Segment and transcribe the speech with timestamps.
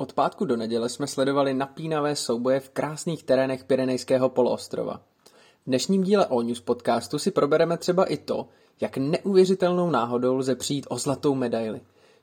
[0.00, 5.00] Od pátku do neděle jsme sledovali napínavé souboje v krásných terénech Pyrenejského poloostrova.
[5.62, 8.48] V dnešním díle O News podcastu si probereme třeba i to,
[8.80, 11.80] jak neuvěřitelnou náhodou lze přijít o zlatou medaili.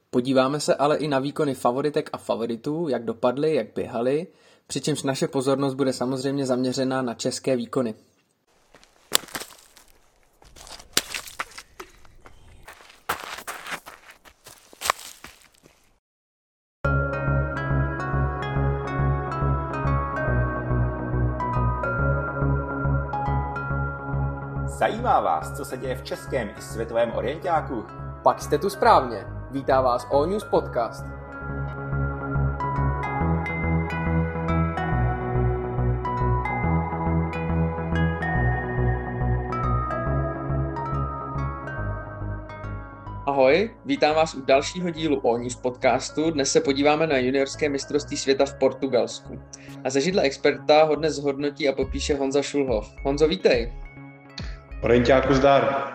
[0.09, 4.27] Podíváme se ale i na výkony favoritek a favoritů, jak dopadly, jak běhali,
[4.67, 7.95] přičemž naše pozornost bude samozřejmě zaměřena na české výkony.
[25.45, 27.85] Vás, co se děje v českém i světovém orientáku?
[28.23, 29.25] Pak jste tu správně.
[29.51, 31.05] Vítá vás All News Podcast.
[43.25, 46.31] Ahoj, vítám vás u dalšího dílu All News podcastu.
[46.31, 49.39] Dnes se podíváme na juniorské mistrovství světa v Portugalsku.
[49.83, 52.87] A ze židle experta ho dnes zhodnotí a popíše Honza Šulhov.
[53.03, 53.84] Honzo, vítej.
[54.85, 55.93] Orientáku zdar.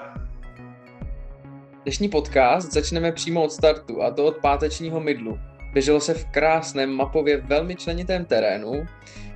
[1.83, 5.39] Dnešní podcast začneme přímo od startu, a to od pátečního mydlu.
[5.73, 8.87] Běželo se v krásném mapově velmi členitém terénu.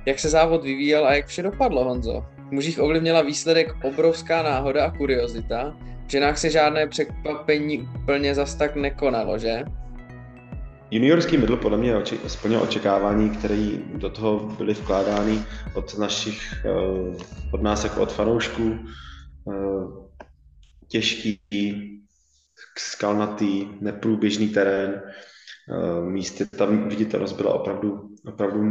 [0.05, 2.25] Jak se závod vyvíjel a jak vše dopadlo, Honzo?
[2.49, 5.77] V mužích ovlivnila výsledek obrovská náhoda a kuriozita.
[6.07, 9.63] V ženách se žádné překvapení úplně zas tak nekonalo, že?
[10.91, 11.93] Juniorský mydl podle mě
[12.27, 15.39] splnil očekávání, které do toho byly vkládány
[15.73, 16.71] od našich, eh,
[17.51, 18.79] od nás jako od fanoušků.
[19.51, 19.87] Eh,
[20.87, 21.41] těžký,
[22.77, 25.01] skalnatý, neprůběžný terén.
[25.69, 28.63] Eh, místy tam viditelnost byla opravdu, opravdu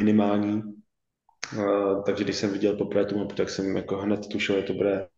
[0.00, 0.62] minimální.
[1.58, 4.72] Eh, takže když jsem viděl poprvé tu mapu, tak jsem jako hned tušil, že to
[4.72, 5.08] bude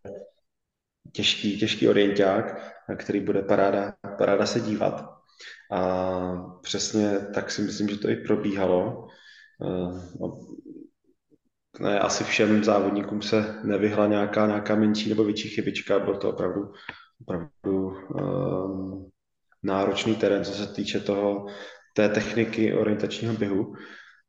[1.12, 5.18] těžký, těžký orienták, který bude paráda, paráda se dívat.
[5.72, 9.08] A přesně tak si myslím, že to i probíhalo.
[11.80, 16.72] Ne, asi všem závodníkům se nevyhla nějaká, nějaká menší nebo větší chybička, byl to opravdu,
[17.20, 19.10] opravdu um,
[19.62, 21.46] náročný terén, co se týče toho,
[21.94, 23.74] té techniky orientačního běhu.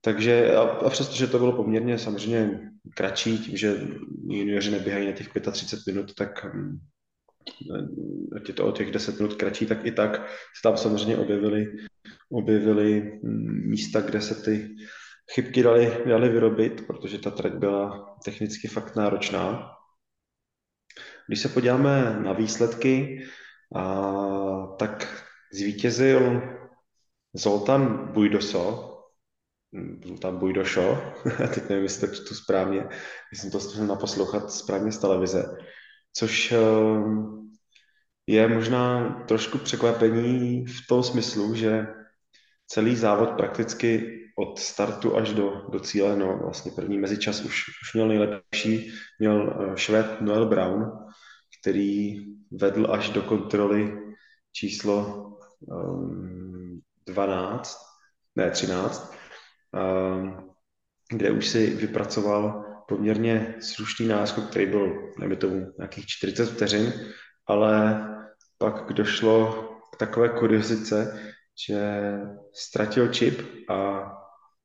[0.02, 2.60] Takže a, a přestože to bylo poměrně samozřejmě
[2.96, 3.88] kratší, tím, že
[4.28, 6.46] junioři neběhají na těch 35 minut, tak
[8.48, 11.66] je to o těch 10 minut kratší, tak i tak se tam samozřejmě objevily,
[12.32, 14.70] objevily hm, místa, kde se ty
[15.34, 19.72] chybky dali, dali vyrobit, protože ta trať byla technicky fakt náročná.
[21.28, 23.24] Když se podíváme na výsledky,
[23.76, 26.42] a, tak zvítězil
[27.34, 28.96] Zoltán Bujdoso,
[30.06, 31.14] Zoltán Bujdošo,
[31.54, 32.90] teď nevím, jestli to správně,
[33.34, 35.58] jsem to stihl naposlouchat správně z televize,
[36.14, 37.50] což ehm,
[38.28, 41.88] je možná trošku překvapení v tom smyslu, že
[42.68, 47.94] celý závod prakticky od startu až do, do cíle, no vlastně první mezičas už, už
[47.94, 50.92] měl nejlepší, měl uh, Švéd Noel Brown,
[51.62, 52.16] který
[52.52, 53.98] vedl až do kontroly
[54.52, 55.26] číslo
[55.60, 57.78] um, 12,
[58.36, 59.16] ne 13,
[59.74, 60.50] um,
[61.12, 66.94] kde už si vypracoval poměrně slušný náskok, který byl, nevím tomu, nějakých 40 vteřin,
[67.48, 68.04] ale
[68.58, 69.64] pak došlo
[69.94, 71.24] k takové kuriozice,
[71.68, 72.12] že
[72.54, 74.12] ztratil čip a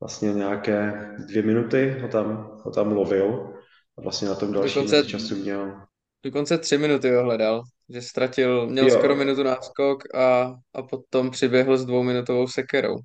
[0.01, 3.55] vlastně nějaké dvě minuty ho tam, ho tam lovil
[3.99, 5.81] a vlastně na tom dalším dokonce, času měl.
[6.25, 8.99] Dokonce tři minuty ho hledal, že ztratil, měl jo.
[8.99, 12.97] skoro minutu náskok a, a potom přiběhl s dvouminutovou sekerou.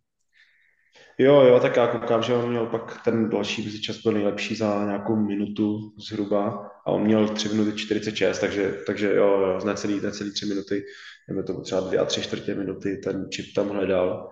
[1.21, 4.85] Jo, jo, tak já koukám, že on měl pak ten další mezičas byl nejlepší za
[4.85, 5.79] nějakou minutu
[6.09, 10.83] zhruba a on měl 3 minuty 46, takže, takže jo, jo necelý, necelý 3 minuty,
[11.29, 14.29] jdeme to třeba 2 a 3 čtvrtě minuty, ten čip tam hledal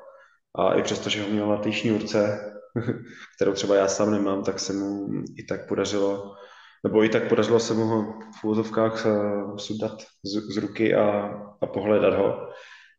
[0.55, 2.51] a i přesto, že ho měl na té šňůrce,
[3.35, 6.35] kterou třeba já sám nemám, tak se mu i tak podařilo,
[6.83, 9.11] nebo i tak podařilo se mu ho v úvozovkách eh,
[9.57, 12.49] sudat z, z ruky a, a pohledat ho.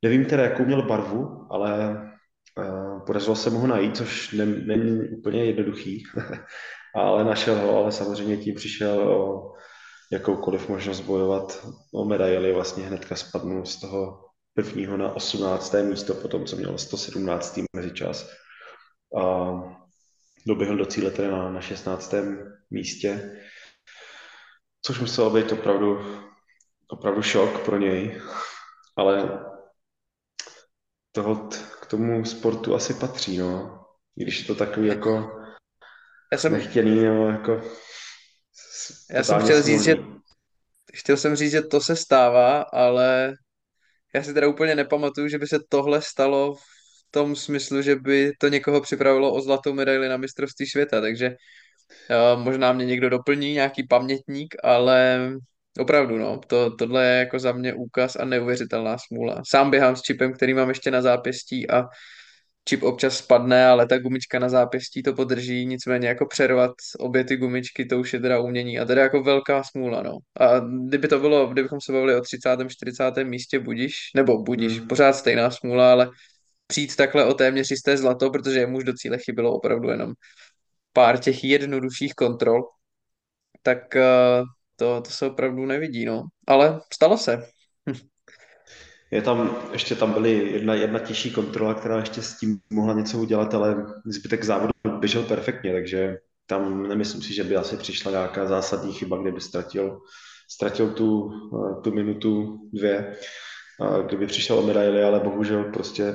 [0.03, 2.01] Nevím teda, jakou měl barvu, ale
[2.59, 6.05] uh, podařilo se mu ho najít, což ne, není úplně jednoduchý,
[6.95, 9.53] ale našel ho, ale samozřejmě tím přišel o
[10.13, 14.28] jakoukoliv možnost bojovat o medaily, vlastně hnedka spadnul z toho
[14.63, 15.75] prvního na 18.
[15.83, 17.61] místo, potom co měl 117.
[17.77, 18.31] mezičas
[19.21, 19.53] a
[20.47, 22.15] doběhl do cíle tedy na, na 16.
[22.71, 23.41] místě,
[24.83, 25.99] což muselo být opravdu,
[26.89, 28.23] opravdu šok pro něj,
[28.97, 29.41] ale
[31.13, 31.49] toho
[31.81, 33.85] k tomu sportu asi patří, no.
[34.17, 35.41] I když je to takový jako
[36.33, 37.63] já jsem, nechtěný, no, jako
[39.11, 39.97] já jsem chtěl říct, že
[40.95, 43.35] chtěl jsem říct, že to se stává, ale
[44.19, 46.61] já si teda úplně nepamatuju, že by se tohle stalo v
[47.11, 52.43] tom smyslu, že by to někoho připravilo o zlatou medaili na mistrovství světa, takže uh,
[52.43, 55.31] možná mě někdo doplní, nějaký pamětník, ale
[55.79, 59.43] opravdu, no, to, tohle je jako za mě úkaz a neuvěřitelná smůla.
[59.49, 61.85] Sám běhám s čipem, který mám ještě na zápěstí a
[62.65, 67.37] čip občas spadne, ale ta gumička na zápěstí to podrží, nicméně jako přervat obě ty
[67.37, 70.19] gumičky, to už je teda umění a teda jako velká smůla, no.
[70.41, 70.59] A
[70.89, 72.51] kdyby to bylo, kdybychom se bavili o 30.
[72.69, 73.25] 40.
[73.25, 74.89] místě budiš, nebo budiš, hmm.
[74.89, 76.11] pořád stejná smůla, ale
[76.67, 80.13] přijít takhle o téměř jisté zlato, protože jemu už do cíle chybilo opravdu jenom
[80.93, 82.63] pár těch jednodušších kontrol,
[83.63, 84.43] tak eh,
[84.77, 86.23] to, to se opravdu nevidí, no.
[86.47, 87.58] Ale stalo se.
[89.11, 93.19] Je tam, ještě tam byly jedna, jedna těžší kontrola, která ještě s tím mohla něco
[93.19, 98.47] udělat, ale zbytek závodu běžel perfektně, takže tam nemyslím si, že by asi přišla nějaká
[98.47, 100.01] zásadní chyba, kdyby ztratil,
[100.51, 103.17] ztratil tu, eh, tu minutu, dvě,
[104.07, 106.15] kdyby přišel o medaily, ale bohužel prostě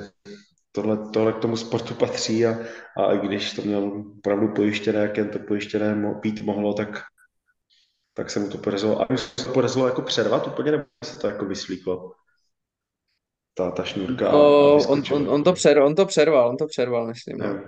[0.72, 2.58] tohle, tohle k tomu sportu patří a,
[2.98, 7.02] a když to měl opravdu pojištěné, jak jen to pojištěné být mohlo, tak,
[8.14, 9.02] tak se mu to podařilo.
[9.02, 12.12] A se to podařilo jako přervat úplně, nebo se to jako vyslíklo?
[13.54, 14.32] Ta, ta šňůrka.
[14.32, 17.38] No, on, on, on, to přer, on to přerval, on to přerval, myslím.
[17.38, 17.62] No.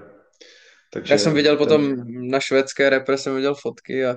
[0.94, 1.68] Takže Já jsem viděl ten...
[1.68, 1.96] potom
[2.30, 4.16] na švédské repre, jsem viděl fotky a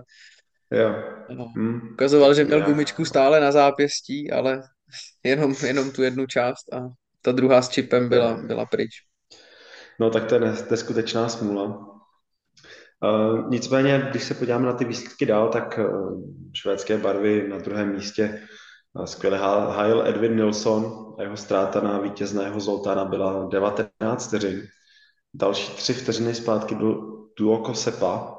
[0.71, 0.95] jo.
[1.29, 1.81] No, hmm.
[1.93, 4.63] ukazoval, že měl gumičku stále na zápěstí, ale
[5.25, 6.89] jenom, jenom tu jednu část a
[7.23, 8.91] ta druhá s čipem byla, byla pryč.
[10.01, 11.89] No tak to je neskutečná smůla.
[13.05, 16.23] Uh, nicméně, když se podíváme na ty výsledky dál, tak uh,
[16.55, 18.43] švédské barvy na druhém místě
[19.05, 24.63] Skvěle hájil Edwin Nilsson a jeho ztráta na vítězného Zoltána byla 19 vteřin.
[25.35, 28.39] Další tři vteřiny zpátky byl Duoko Sepa,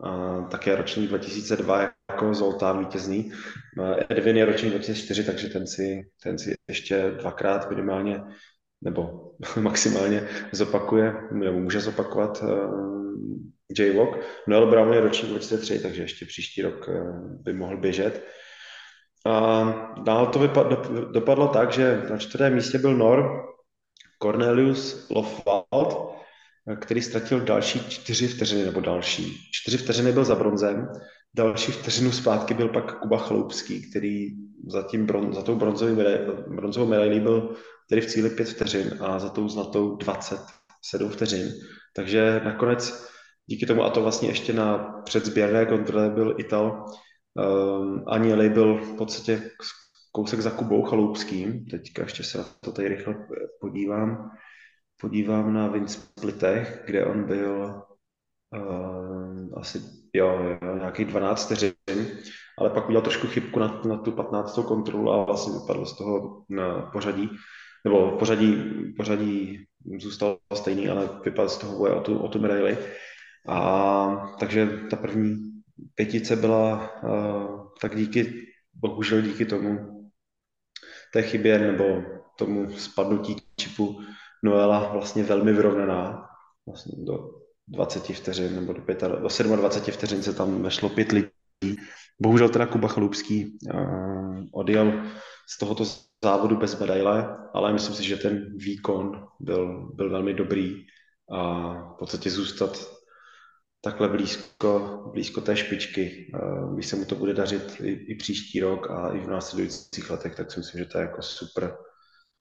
[0.00, 1.80] a také ročník 2002
[2.10, 3.32] jako Zoltán vítězný.
[4.08, 8.22] Edwin je ročník 2004, takže ten si, ten si ještě dvakrát minimálně
[8.82, 13.06] nebo maximálně zopakuje, nebo může zopakovat uh,
[13.78, 14.18] J-Walk.
[14.48, 16.88] Noel Brown je ročník 2003, takže ještě příští rok
[17.42, 18.26] by mohl běžet.
[19.26, 20.46] A dál to
[21.12, 23.46] dopadlo tak, že na čtvrtém místě byl Nor
[24.22, 26.16] Cornelius Lofwald,
[26.80, 29.36] který ztratil další čtyři vteřiny, nebo další.
[29.52, 30.88] Čtyři vteřiny byl za bronzem,
[31.34, 34.26] další vteřinu zpátky byl pak Kuba Chloupský, který
[34.68, 35.54] za, tím bron, za tou
[36.48, 37.56] bronzovou medailí byl
[37.88, 41.52] tedy v cíli pět vteřin a za tou zlatou 27 vteřin.
[41.96, 43.08] Takže nakonec
[43.46, 46.84] díky tomu, a to vlastně ještě na předzběrné kontrole byl Ital
[47.38, 49.50] Um, Aněli byl v podstatě
[50.12, 51.64] kousek za Kubou Chaloupským.
[51.64, 53.26] Teďka ještě se na to tady rychle
[53.60, 54.30] podívám.
[55.00, 57.82] Podívám na Vinsplitech, kde on byl
[58.56, 59.80] uh, asi
[60.14, 61.72] jo, jo, nějakých 12 vteřin,
[62.58, 64.58] ale pak udělal trošku chybku na, na tu 15.
[64.66, 67.30] kontrolu a vlastně vypadl z toho na pořadí,
[67.84, 68.56] nebo pořadí,
[68.96, 69.66] pořadí
[70.00, 72.78] zůstal stejný, ale vypadl z toho boje o tu, o tu medaili.
[73.48, 75.55] A takže ta první
[75.94, 79.96] pětice byla uh, tak díky, bohužel díky tomu,
[81.12, 82.02] té chybě nebo
[82.38, 84.00] tomu spadnutí čipu
[84.44, 86.26] Noela vlastně velmi vyrovnaná.
[86.66, 87.30] Vlastně do
[87.68, 91.76] 20 vteřin nebo do, 5, do 27 vteřin se tam vešlo pět lidí.
[92.22, 95.02] Bohužel teda Kuba Chalupský uh, odjel
[95.48, 95.84] z tohoto
[96.24, 100.86] závodu bez medaile, ale myslím si, že ten výkon byl, byl velmi dobrý
[101.32, 102.95] a v podstatě zůstat
[103.86, 106.32] takhle blízko, blízko té špičky.
[106.74, 110.34] Když se mu to bude dařit i, i příští rok a i v následujících letech,
[110.34, 111.76] tak si myslím, že to je jako super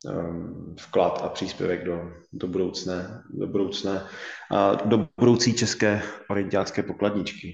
[0.06, 2.02] um, vklad a příspěvek do,
[2.34, 4.04] do, budoucné, do budoucné
[4.52, 7.54] a do budoucí české olimpiádské pokladničky.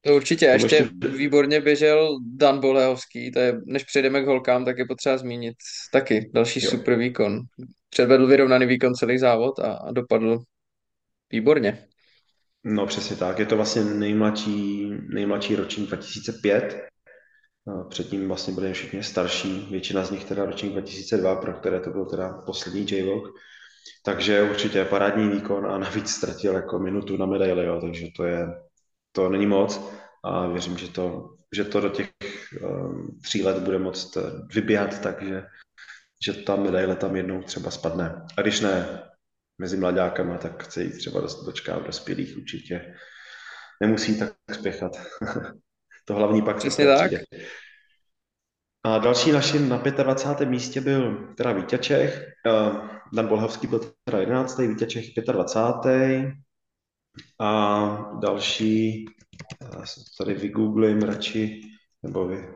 [0.00, 0.48] To určitě.
[0.48, 4.84] A ještě, ještě výborně běžel Dan Bolehovský, to je, než přejdeme k holkám, tak je
[4.84, 5.56] potřeba zmínit
[5.92, 6.70] taky další jo.
[6.70, 7.40] super výkon.
[7.90, 10.38] Předvedl vyrovnaný výkon celý závod a, a dopadl
[11.32, 11.86] výborně.
[12.64, 16.88] No přesně tak, je to vlastně nejmladší, nejmladší ročník 2005.
[17.88, 22.06] Předtím vlastně byli všichni starší, většina z nich teda ročník 2002, pro které to byl
[22.06, 23.22] teda poslední j
[24.04, 28.46] Takže určitě parádní výkon a navíc ztratil jako minutu na medaili, jo, takže to je,
[29.12, 29.80] to není moc
[30.24, 32.10] a věřím, že to, že to do těch
[32.62, 34.16] um, tří let bude moct
[34.54, 35.44] vybíhat tak, že,
[36.24, 38.26] že ta medaile tam jednou třeba spadne.
[38.36, 39.02] A když ne,
[39.60, 42.94] mezi mladákama, tak chce jít třeba dočkat dospělých určitě.
[43.80, 44.92] Nemusí tak spěchat.
[46.04, 47.12] to hlavní pak Přesně tak.
[48.84, 50.48] A další naším na 25.
[50.48, 52.26] místě byl teda Vítě Čech.
[53.12, 54.58] Dan Bolhavský byl teda 11.
[54.58, 56.32] Vítě Čech 25.
[57.40, 59.04] A další,
[59.62, 59.84] já
[60.18, 61.60] tady vygooglím radši,
[62.02, 62.48] nebo vy,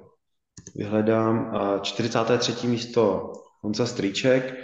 [0.76, 1.56] vyhledám.
[1.56, 2.66] A 43.
[2.66, 4.54] místo Honza Strýček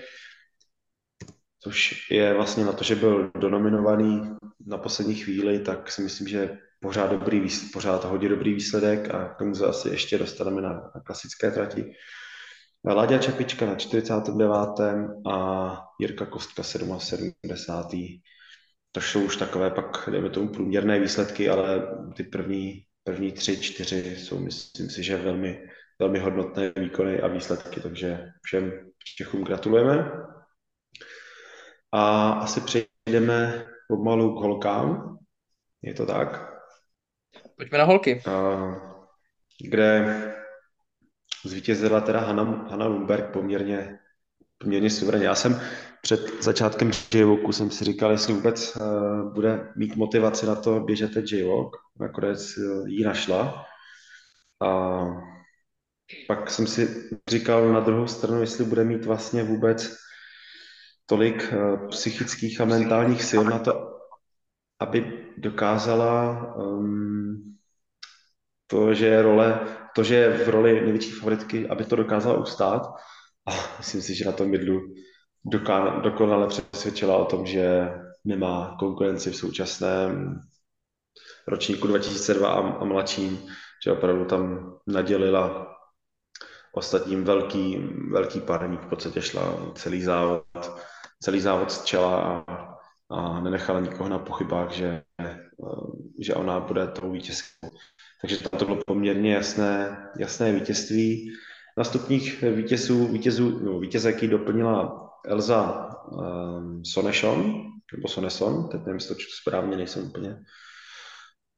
[1.62, 4.36] což je vlastně na to, že byl donominovaný
[4.66, 9.38] na poslední chvíli, tak si myslím, že pořád, dobrý, pořád hodně dobrý výsledek a k
[9.38, 11.92] tomu se asi ještě dostaneme na, na klasické trati.
[12.84, 14.80] Láďa Čepička na 49.
[15.30, 17.32] a Jirka Kostka 77.
[18.92, 24.16] To jsou už takové pak, dejme tomu, průměrné výsledky, ale ty první, první tři, čtyři
[24.16, 28.72] jsou, myslím si, že velmi, velmi hodnotné výkony a výsledky, takže všem
[29.16, 30.12] Čechům gratulujeme.
[31.92, 35.18] A asi přejdeme pomalu k holkám.
[35.82, 36.50] Je to tak?
[37.56, 38.22] Pojďme na holky.
[39.62, 40.04] Kde
[41.44, 43.98] zvítězila teda Hanna, Hanna Lumberg poměrně,
[44.58, 45.26] poměrně suverénně.
[45.26, 45.60] Já jsem
[46.02, 51.14] před začátkem j jsem si říkal, jestli vůbec uh, bude mít motivaci na to běžet
[51.14, 51.44] ten j
[52.00, 53.64] Nakonec uh, ji našla.
[54.62, 55.00] A
[56.26, 59.96] pak jsem si říkal na druhou stranu, jestli bude mít vlastně vůbec
[61.10, 63.98] tolik uh, psychických a mentálních sil na to,
[64.78, 67.58] aby dokázala um,
[68.66, 69.60] to, že je role,
[69.94, 72.86] to, že je v roli největší favoritky, aby to dokázala ustát.
[73.46, 74.94] A myslím si, že na tom mydlu
[76.02, 77.90] dokonale přesvědčila o tom, že
[78.24, 80.40] nemá konkurenci v současném
[81.46, 83.46] ročníku 2002 a, a mladším,
[83.84, 85.66] že opravdu tam nadělila
[86.72, 87.78] ostatním velký,
[88.10, 90.44] velký parník, v podstatě šla celý závod,
[91.22, 92.74] celý závod z čela a,
[93.10, 95.02] a nenechala nikoho na pochybách, že,
[96.18, 97.70] že ona bude tou vítězkou.
[98.20, 101.32] Takže to bylo poměrně jasné, jasné vítězství.
[101.78, 109.14] Na stupních vítězů, vítězů, no, vítězek doplnila Elza um, Sonešon, nebo Soneson, teď nevím, to
[109.40, 110.36] správně, nejsem úplně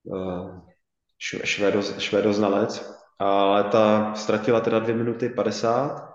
[0.04, 0.60] uh,
[1.44, 6.12] švédo, švédoznalec, ale ta ztratila teda 2 minuty 50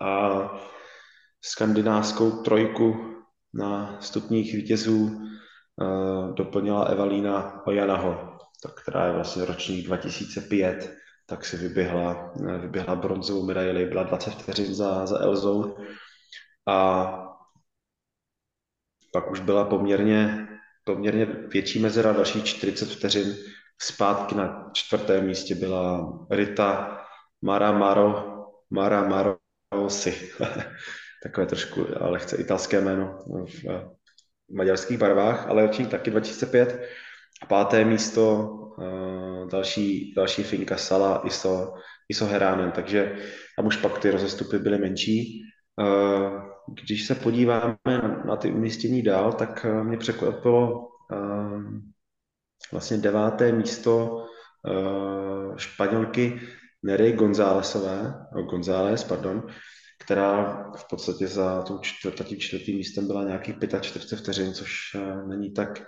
[0.00, 0.40] a
[1.44, 3.16] skandinávskou trojku
[3.54, 8.38] na stupních vítězů uh, doplnila Evalína Ojanaho,
[8.82, 15.06] která je vlastně ročník 2005, tak si vyběhla, vyběhla bronzovou medaili, byla 20 vteřin za,
[15.06, 15.76] za Elzou
[16.68, 17.06] a
[19.12, 20.48] pak už byla poměrně,
[20.84, 23.36] poměrně větší mezera, další 40 vteřin.
[23.82, 26.98] Zpátky na čtvrtém místě byla Rita
[27.42, 28.36] Mara Maro,
[28.70, 30.30] Mara Marosi.
[31.22, 33.64] Takové trošku lehce italské jméno v,
[34.50, 36.80] v maďarských barvách, ale ročník taky 2005.
[37.42, 41.74] A páté místo uh, další, další Finka Sala Iso,
[42.08, 43.16] Iso Heránen, takže
[43.56, 45.42] tam už pak ty rozestupy byly menší.
[45.76, 46.50] Uh,
[46.82, 47.76] když se podíváme
[48.24, 50.88] na, ty umístění dál, tak mě překvapilo
[52.72, 54.24] vlastně deváté místo
[55.56, 56.40] španělky
[56.82, 58.14] Nery Gonzálesové,
[58.50, 59.46] González, pardon,
[60.10, 65.52] která v podstatě za tou čtvrtým, čtvrtým místem byla nějakých 45 vteřin, což uh, není
[65.52, 65.82] tak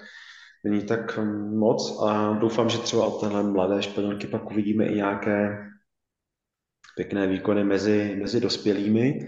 [0.65, 4.95] není tak hm, moc a doufám, že třeba od téhle mladé Španělky pak uvidíme i
[4.95, 5.59] nějaké
[6.97, 9.19] pěkné výkony mezi, mezi dospělými.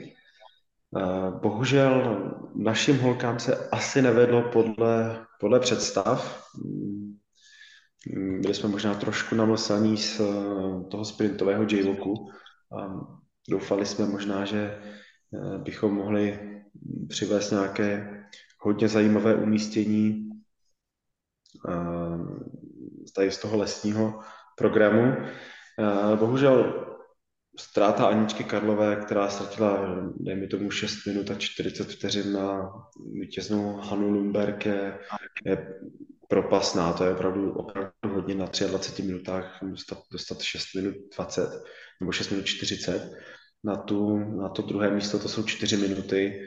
[1.42, 2.22] Bohužel
[2.54, 6.48] našim holkám se asi nevedlo podle, podle představ.
[8.40, 10.24] Byli jsme možná trošku namlsaní z eh,
[10.90, 11.96] toho sprintového j
[13.48, 16.40] doufali jsme možná, že eh, bychom mohli
[17.08, 18.20] přivést nějaké
[18.58, 20.30] hodně zajímavé umístění
[23.16, 24.20] tady z toho lesního
[24.56, 25.14] programu.
[26.16, 26.84] Bohužel
[27.58, 32.72] ztráta Aničky Karlové, která ztratila, dejme tomu, 6 minut a 40 vteřin na
[33.12, 34.98] vítěznou Hanu Lumberg je,
[35.46, 35.80] je
[36.34, 36.92] propasná.
[36.92, 41.62] To je opravdu, opravdu hodně na 23 minutách dostat, dostat 6 minut 20
[42.00, 43.12] nebo 6 minut 40.
[43.64, 46.40] Na, tu, na to druhé místo to jsou 4 minuty.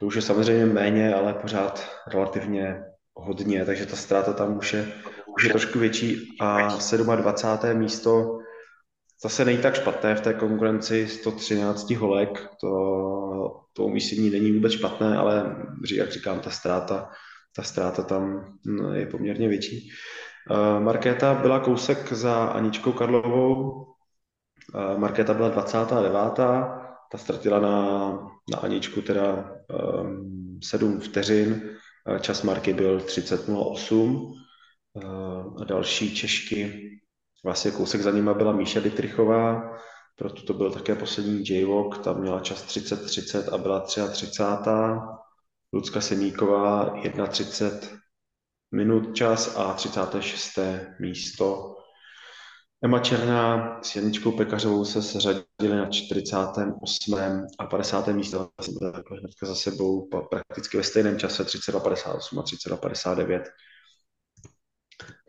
[0.00, 2.82] To už je samozřejmě méně, ale pořád relativně
[3.14, 4.92] hodně, takže ta ztráta tam už je,
[5.36, 6.68] už je trošku větší a
[7.16, 7.78] 27.
[7.78, 8.38] místo
[9.22, 12.70] zase není tak špatné v té konkurenci 113 holek, to,
[13.72, 15.56] to umístění není vůbec špatné, ale
[15.94, 17.10] jak říkám, ta ztráta,
[17.58, 19.90] ta ztráta tam no, je poměrně větší.
[20.50, 23.62] Uh, Markéta byla kousek za Aničkou Karlovou,
[24.74, 26.12] uh, Markéta byla 29.
[27.12, 28.10] Ta ztratila na,
[28.52, 29.50] na Aničku teda
[30.02, 31.70] um, 7 vteřin,
[32.20, 34.32] Čas marky byl 30.08
[35.60, 36.90] a další Češky,
[37.44, 39.70] vlastně kousek za nima byla Míša Dietrichová,
[40.16, 44.42] proto to byl také poslední J-Walk, tam měla čas 30.30 a byla 33.
[45.72, 47.98] Lucka Semíková 1.30
[48.72, 50.58] minut čas a 36.
[51.00, 51.76] místo.
[52.84, 57.46] Emma Černá s Janičkou Pekařovou se seřadili na 48.
[57.58, 58.08] a 50.
[58.08, 58.50] místo.
[58.92, 63.42] Takhle hnedka za sebou prakticky ve stejném čase 32,58 a 32,59.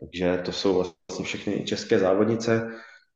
[0.00, 2.70] Takže to jsou vlastně všechny české závodnice.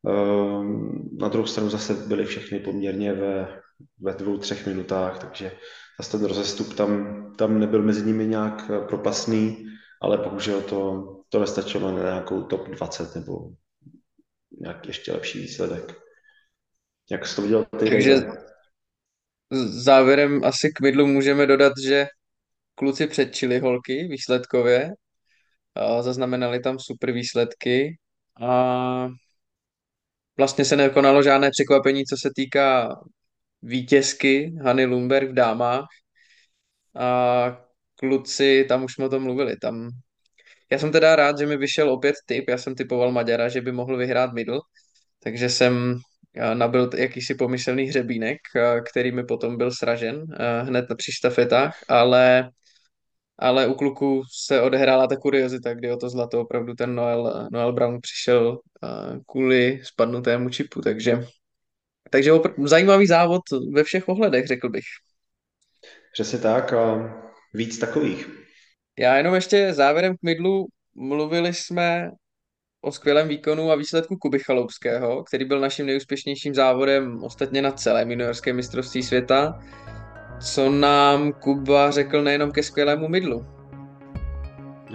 [0.08, 3.62] Ehm, na druhou stranu zase byly všechny poměrně ve,
[4.00, 5.52] ve dvou, třech minutách, takže
[6.00, 9.66] zase ten rozestup tam, tam nebyl mezi nimi nějak propasný,
[10.02, 13.50] ale bohužel to, to nestačilo na nějakou top 20 nebo
[14.60, 15.94] nějaký ještě lepší výsledek.
[17.10, 17.90] Jak jsi to viděl ty?
[17.90, 18.26] Takže
[19.64, 22.06] závěrem asi k mydlu můžeme dodat, že
[22.74, 24.92] kluci předčili holky výsledkově,
[25.74, 27.98] a zaznamenali tam super výsledky
[28.40, 29.08] a
[30.36, 32.96] vlastně se nekonalo žádné překvapení, co se týká
[33.64, 35.86] vítězky Hany Lumberg v dámách
[36.96, 37.58] a
[37.96, 39.90] kluci, tam už jsme o tom mluvili, tam
[40.70, 43.72] já jsem teda rád, že mi vyšel opět tip, já jsem typoval Maďara, že by
[43.72, 44.60] mohl vyhrát middle,
[45.22, 45.98] takže jsem
[46.54, 48.38] nabil jakýsi pomyslný hřebínek,
[48.90, 50.24] který mi potom byl sražen
[50.62, 52.50] hned při štafetách, ale,
[53.38, 57.72] ale u kluku se odehrála ta kuriozita, kdy o to zlato opravdu ten Noel, Noel
[57.72, 58.58] Brown přišel
[59.26, 61.24] kvůli spadnutému čipu, takže,
[62.10, 63.42] takže opr- zajímavý závod
[63.72, 64.84] ve všech ohledech, řekl bych.
[66.12, 67.14] Přesně tak a
[67.54, 68.30] víc takových.
[68.98, 72.10] Já jenom ještě závěrem k midlu mluvili jsme
[72.80, 78.02] o skvělém výkonu a výsledku Kuby Chaloupského, který byl naším nejúspěšnějším závodem ostatně na celé
[78.02, 79.58] juniorské mistrovství světa,
[80.40, 83.46] co nám Kuba řekl nejenom ke skvělému midlu.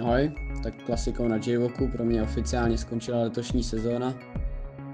[0.00, 1.58] Ahoj, tak klasikou na j
[1.92, 4.14] pro mě oficiálně skončila letošní sezóna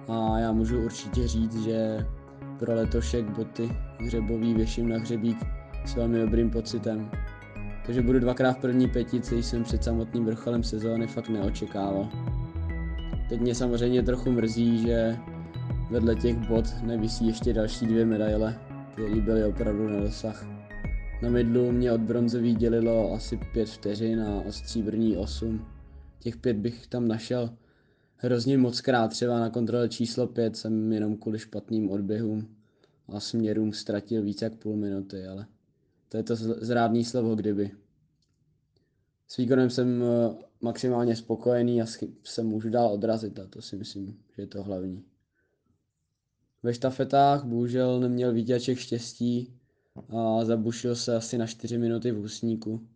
[0.08, 2.06] a já můžu určitě říct, že
[2.58, 5.38] pro letošek boty hřebový věším na hřebík
[5.86, 7.10] s velmi dobrým pocitem.
[7.86, 12.08] Takže budu dvakrát v první pětici, jsem před samotným vrcholem sezóny fakt neočekával.
[13.28, 15.16] Teď mě samozřejmě trochu mrzí, že
[15.90, 18.58] vedle těch bod nevisí ještě další dvě medaile,
[18.92, 20.46] které byly opravdu na dosah.
[21.22, 25.64] Na midlu mě od bronzový dělilo asi pět vteřin a od stříbrní osm.
[26.18, 27.50] Těch pět bych tam našel
[28.16, 32.56] hrozně moc krát, třeba na kontrole číslo pět jsem jenom kvůli špatným odběhům
[33.08, 35.46] a směrům ztratil více jak půl minuty, ale
[36.08, 37.70] to je to zrádný slovo kdyby.
[39.28, 41.86] S výkonem jsem eh, maximálně spokojený a
[42.24, 45.04] se můžu dál odrazit a to si myslím, že je to hlavní.
[46.62, 49.54] Ve štafetách bohužel neměl výťaček štěstí
[50.08, 52.88] a zabušil se asi na 4 minuty v úsníku,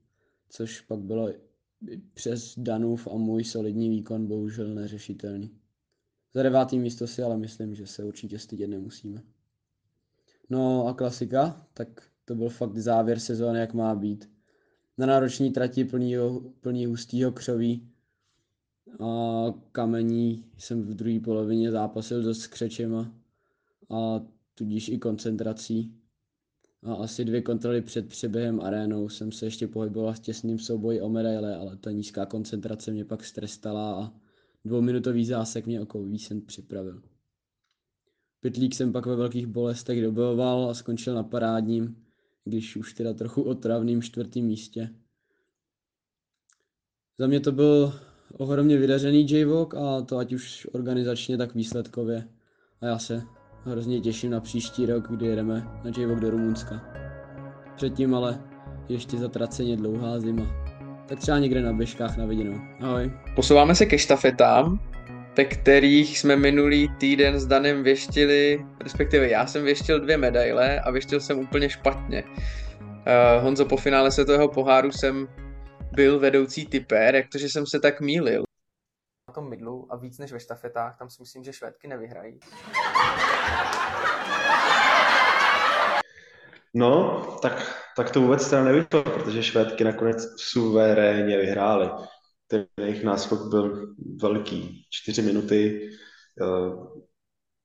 [0.48, 1.28] což pak bylo
[2.14, 5.50] přes Danův a můj solidní výkon bohužel neřešitelný.
[6.34, 9.22] Za devátý místo si ale myslím, že se určitě stydět nemusíme.
[10.50, 14.30] No a klasika, tak to byl fakt závěr sezóny, jak má být.
[14.98, 16.14] Na nároční trati plný,
[16.60, 17.88] plný hustýho křoví
[19.00, 23.14] a kamení jsem v druhé polovině zápasil dost s křečema
[23.90, 24.20] a
[24.54, 25.99] tudíž i koncentrací.
[26.82, 31.08] A asi dvě kontroly před přeběhem arénou jsem se ještě pohyboval v těsným souboji o
[31.08, 34.12] medaile, ale ta nízká koncentrace mě pak strestala a
[34.64, 37.02] dvouminutový zásek mě jako výsent připravil.
[38.40, 42.04] Pytlík jsem pak ve velkých bolestech dobojoval a skončil na parádním,
[42.44, 44.94] když už teda trochu otravným čtvrtým místě.
[47.18, 47.92] Za mě to byl
[48.32, 52.28] ohromně vydařený j a to ať už organizačně, tak výsledkově.
[52.80, 53.22] A já se
[53.64, 56.80] hrozně těším na příští rok, kdy jedeme na j do Rumunska.
[57.76, 58.40] Předtím ale
[58.88, 60.46] ještě zatraceně dlouhá zima.
[61.08, 62.60] Tak třeba někde na běžkách na viděnou.
[62.80, 63.12] Ahoj.
[63.36, 64.80] Posouváme se ke štafetám,
[65.36, 70.90] ve kterých jsme minulý týden s Danem věštili, respektive já jsem věštil dvě medaile a
[70.90, 72.24] věštil jsem úplně špatně.
[72.80, 75.28] Uh, Honzo, po finále světového poháru jsem
[75.92, 78.42] byl vedoucí typer, jak to, že jsem se tak mýlil.
[79.30, 82.38] Na tom mydlu a víc než ve štafetách, tam si myslím, že Švédky nevyhrají.
[86.74, 91.90] No, tak, tak to vůbec teda nevyšlo, protože Švédky nakonec suverénně vyhrály.
[92.46, 95.90] Ten jejich náskok byl velký, čtyři minuty,
[96.42, 96.70] eh,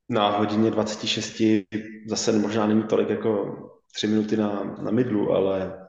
[0.09, 1.67] na hodině 26,
[2.07, 3.55] zase možná není tolik jako
[3.95, 5.84] tři minuty na, na mydlu, ale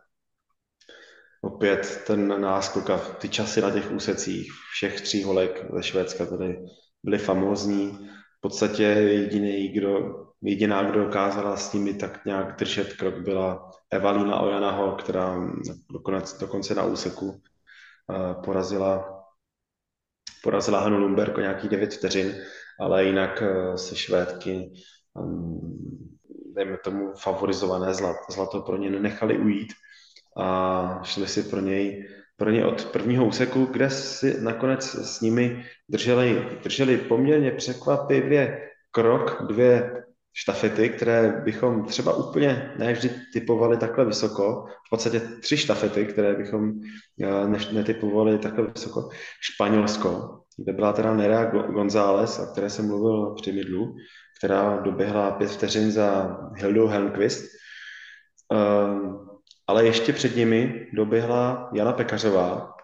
[1.46, 6.58] opět ten náskok a ty časy na těch úsecích všech tří holek ze Švédska tady
[7.02, 8.08] byly famózní.
[8.38, 9.98] V podstatě jediný, kdo,
[10.42, 15.36] jediná, kdo dokázala s nimi tak nějak držet krok, byla Evalina Ojanaho, která
[15.92, 19.22] dokonce, dokonce na úseku uh, porazila,
[20.42, 22.34] porazila Hanu Lumberg o nějakých 9 vteřin,
[22.80, 24.72] ale jinak uh, se Švédky
[25.14, 25.60] um,
[26.54, 29.72] dejme tomu favorizované zlato, zlato pro ně nenechali ujít
[30.36, 35.64] a šli si pro něj pro ně od prvního úseku, kde si nakonec s nimi
[35.88, 44.04] drželi, drželi poměrně překvapivě krok, dvě štafety, které bychom třeba úplně ne vždy typovali takhle
[44.04, 46.72] vysoko, v podstatě tři štafety, které bychom
[47.22, 49.08] eh, netypovali takhle vysoko.
[49.40, 53.96] Španělsko, kde byla teda Nerea González, o které jsem mluvil při mydlu,
[54.38, 57.44] která doběhla pět vteřin za Hildu Helmqvist.
[58.52, 59.26] Ehm,
[59.66, 62.74] ale ještě před nimi doběhla Jana Pekařová,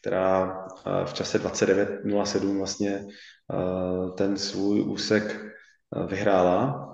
[0.00, 5.44] která eh, v čase 29.07 vlastně eh, ten svůj úsek
[6.06, 6.88] vyhrála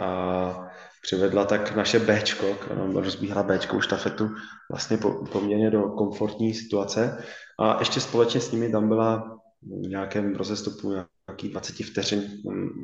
[0.00, 0.70] a
[1.02, 2.56] přivedla tak naše Bčko,
[2.94, 4.30] rozbíhala Bčko štafetu
[4.70, 7.24] vlastně po, poměrně do komfortní situace.
[7.60, 10.92] A ještě společně s nimi tam byla v nějakém rozestupu
[11.28, 12.22] nějaký 20 vteřin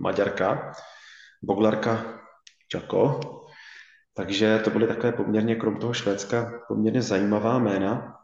[0.00, 0.72] Maďarka,
[1.42, 2.20] Boglarka
[2.68, 3.20] Čako,
[4.18, 8.14] takže to byly takové poměrně, krom toho Švédska, poměrně zajímavá jména.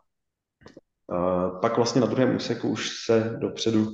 [1.60, 3.86] Pak vlastně na druhém úseku už se dopředu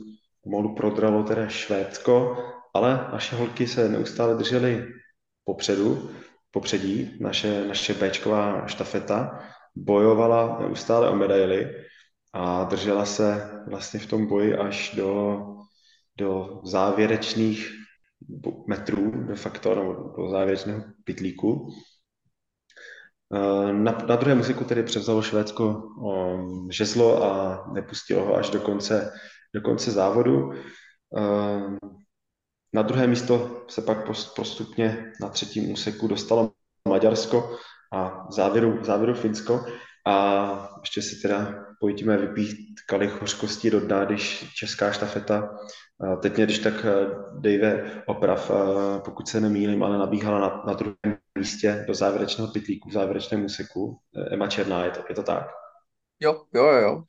[0.44, 2.36] pomalu prodralo teda Švédsko
[2.74, 4.86] ale naše holky se neustále držely
[5.44, 6.10] popředu,
[6.50, 9.40] popředí, naše, naše Bčková štafeta
[9.76, 11.70] bojovala neustále o medaily
[12.32, 15.40] a držela se vlastně v tom boji až do,
[16.16, 17.70] do závěrečných
[18.68, 21.70] metrů de facto, nebo do závěrečného pitlíku.
[23.34, 28.60] Eh, na, na druhém muziku tedy převzalo Švédsko um, žezlo a nepustilo ho až do
[28.60, 29.12] konce,
[29.54, 30.52] do konce závodu.
[31.10, 31.78] Um,
[32.74, 36.52] na druhé místo se pak postupně na třetím úseku dostalo
[36.88, 37.56] Maďarsko
[37.92, 39.64] a v závěru, v závěru Finsko.
[40.06, 45.58] A ještě si teda pojďme vypít kalich hořkosti do dna, když česká štafeta,
[46.22, 46.86] teď mě když tak
[47.38, 48.50] Dave oprav,
[49.04, 53.98] pokud se nemýlím, ale nabíhala na, na druhém místě do závěrečného pitlíku, v závěrečném úseku.
[54.32, 55.48] Ema Černá, je to, je to tak?
[56.20, 57.02] Jo, jo, jo.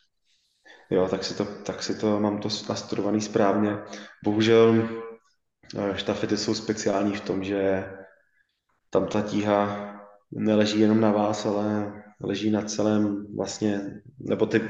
[0.90, 3.78] Jo, tak si to, tak si to mám to nastudovaný správně.
[4.24, 4.90] Bohužel
[5.96, 7.90] štafety jsou speciální v tom, že
[8.90, 9.92] tam ta tíha
[10.32, 14.62] neleží jenom na vás, ale leží na celém vlastně, nebo ty,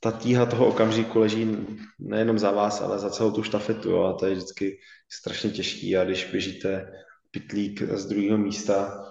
[0.00, 1.56] ta tíha toho okamžiku leží
[1.98, 4.78] nejenom za vás, ale za celou tu štafetu jo, a to je vždycky
[5.12, 5.96] strašně těžký.
[5.96, 6.92] A když běžíte
[7.30, 9.04] pitlík z druhého místa,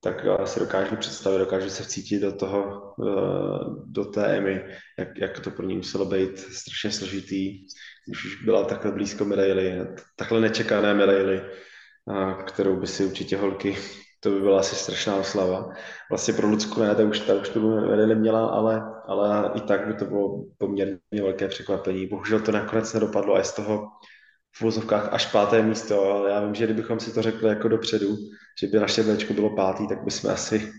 [0.00, 4.60] tak si dokážu představit, dokážu se vcítit do toho, eh, do té EMI,
[4.98, 7.66] jak, jak to pro ní muselo být strašně složitý,
[8.06, 11.42] když už byla takhle blízko medaily, takhle nečekané medaily,
[12.46, 13.76] kterou by si určitě holky,
[14.20, 15.68] to by byla asi strašná oslava.
[16.10, 19.86] Vlastně pro Lucku ne, ta už, ta už tu medaily měla, ale, ale i tak
[19.86, 22.06] by to bylo poměrně velké překvapení.
[22.06, 23.88] Bohužel to nakonec nedopadlo a z toho
[24.56, 28.16] v vozovkách až páté místo, ale já vím, že kdybychom si to řekli jako dopředu,
[28.60, 30.72] že by naše Bčko bylo pátý, tak bychom asi,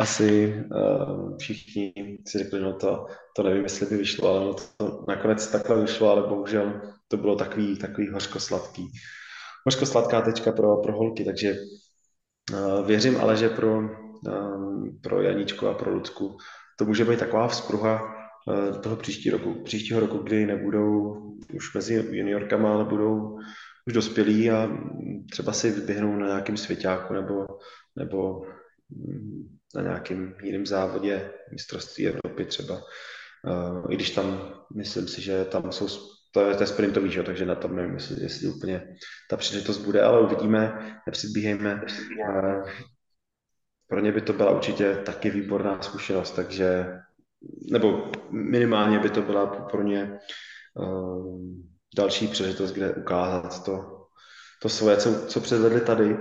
[0.00, 1.92] asi uh, všichni
[2.26, 6.10] si řekli, no to, to nevím, jestli by vyšlo, ale no to nakonec takhle vyšlo,
[6.10, 8.88] ale bohužel to bylo takový, takový hořko-sladký.
[9.66, 11.56] Hořko-sladká tečka pro, pro holky, takže
[12.86, 16.36] věřím ale, že pro, uh, pro Janíčku a pro Lucku
[16.78, 21.14] to může být taková vzpruha uh, toho příští roku, příštího roku, kdy nebudou
[21.54, 23.38] už mezi juniorkama, ale budou
[23.86, 24.68] už dospělí a
[25.30, 27.46] třeba si vyběhnou na nějakém svěťáku nebo,
[27.96, 28.42] nebo
[28.90, 32.74] mm, na nějakém jiném závodě mistrovství Evropy třeba.
[32.74, 35.86] Uh, I když tam, myslím si, že tam jsou,
[36.30, 37.22] to je, to je sprintový, že?
[37.22, 38.94] takže na tom nevím, jestli, jestli úplně
[39.30, 40.72] ta příležitost bude, ale uvidíme,
[41.06, 41.84] nepředbíhejme.
[42.28, 42.70] Uh,
[43.88, 46.86] pro ně by to byla určitě taky výborná zkušenost, takže
[47.70, 50.18] nebo minimálně by to byla pro ně
[50.74, 51.40] uh,
[51.96, 54.06] další příležitost, kde ukázat to,
[54.62, 56.16] to svoje, co, co předvedli tady.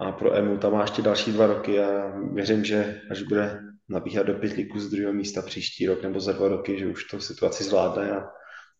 [0.00, 4.26] A pro EMU tam má ještě další dva roky a věřím, že až bude nabíhat
[4.26, 7.64] do pytlíku z druhého místa příští rok nebo za dva roky, že už to situaci
[7.64, 8.24] zvládne a,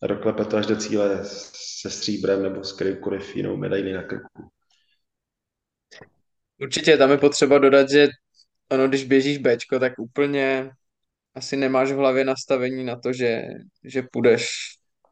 [0.04, 4.48] a doklepe to až do cíle se stříbrem nebo s kterýmkoliv jinou medailí na krku.
[6.60, 8.08] Určitě tam je potřeba dodat, že
[8.70, 10.70] ono, když běžíš Bčko, tak úplně
[11.34, 13.42] asi nemáš v hlavě nastavení na to, že,
[13.84, 14.48] že půjdeš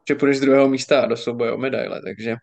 [0.07, 2.35] že půjdeš z druhého místa do souboje o medaile, takže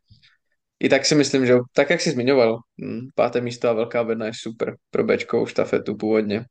[0.81, 4.27] i tak si myslím, že tak, jak jsi zmiňoval, hm, páté místo a velká bedna
[4.27, 6.45] je super pro Bčkovou štafetu původně.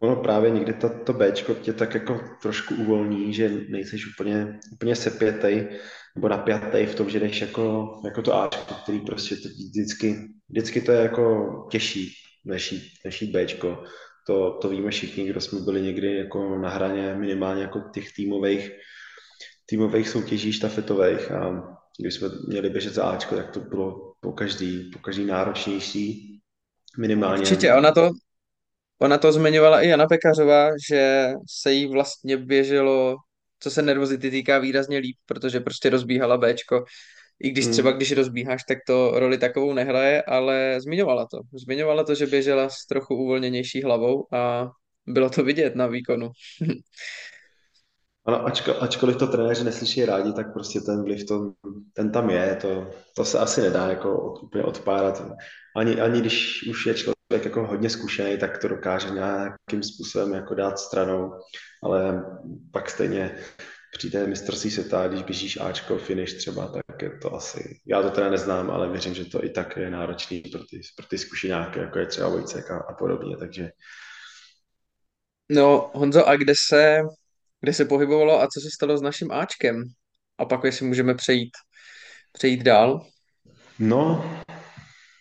[0.00, 4.96] Ono právě někdy to, to Bčko tě tak jako trošku uvolní, že nejseš úplně, úplně
[4.96, 5.68] sepětej
[6.14, 10.16] nebo napjatej v tom, že jdeš jako, jako to Ačko, který prostě to vždycky,
[10.48, 12.12] vždycky to je jako těžší
[12.44, 13.84] než než Bčko.
[14.26, 18.70] To, to víme všichni, kdo jsme byli někdy jako na hraně minimálně jako těch týmových
[19.66, 21.62] týmových soutěží štafetových a
[22.00, 26.38] když jsme měli běžet za Ačko, tak to bylo po každý, po každý náročnější
[26.98, 27.40] minimálně.
[27.40, 28.10] Určitě, ona to,
[28.98, 33.16] ona to zmiňovala i Jana Pekařová, že se jí vlastně běželo,
[33.60, 36.84] co se nervozity týká, výrazně líp, protože prostě rozbíhala Bčko.
[37.40, 37.96] I když třeba, Hmm.
[37.96, 41.40] když rozbíháš, tak to roli takovou nehraje, ale zmiňovala to.
[41.54, 44.68] Zmiňovala to, že běžela s trochu uvolněnější hlavou a
[45.06, 46.30] bylo to vidět na výkonu.
[48.26, 51.52] Ano, ačko, ačkoliv to trenéři neslyší rádi, tak prostě ten vliv, to,
[51.92, 55.22] ten tam je, to, to se asi nedá jako úplně odpárat.
[55.76, 60.54] Ani, ani když už je člověk jako hodně zkušený, tak to dokáže nějakým způsobem jako
[60.54, 61.32] dát stranou,
[61.82, 62.24] ale
[62.72, 63.36] pak stejně
[63.98, 68.30] přijde mistrovství světa, když běžíš Ačko, finish třeba, tak je to asi, já to teda
[68.30, 71.98] neznám, ale věřím, že to i tak je náročný pro ty, pro ty zkušeňáky, jako
[71.98, 73.70] je třeba Vojcek a, a podobně, takže
[75.50, 77.02] No, Honzo, a kde se,
[77.60, 79.84] kde se pohybovalo a co se stalo s naším Ačkem?
[80.38, 81.52] A pak jestli můžeme přejít,
[82.32, 83.06] přejít dál.
[83.78, 84.24] no,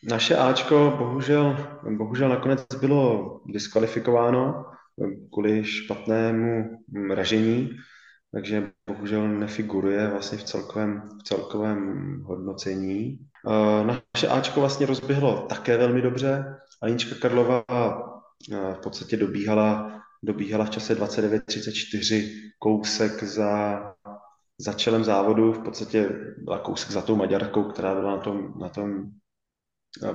[0.09, 1.57] Naše Ačko bohužel,
[1.97, 4.65] bohužel nakonec bylo diskvalifikováno
[5.33, 6.77] kvůli špatnému
[7.13, 7.69] ražení,
[8.33, 13.19] takže bohužel nefiguruje vlastně v celkovém, v celkovém hodnocení.
[13.47, 16.55] Eh, Naše Ačko vlastně rozběhlo také velmi dobře.
[16.81, 23.81] Anička Karlová eh, v podstatě dobíhala, dobíhala v čase 29.34 kousek za,
[24.57, 28.69] za čelem závodu, v podstatě byla kousek za tou Maďarkou, která byla na tom, na
[28.69, 29.03] tom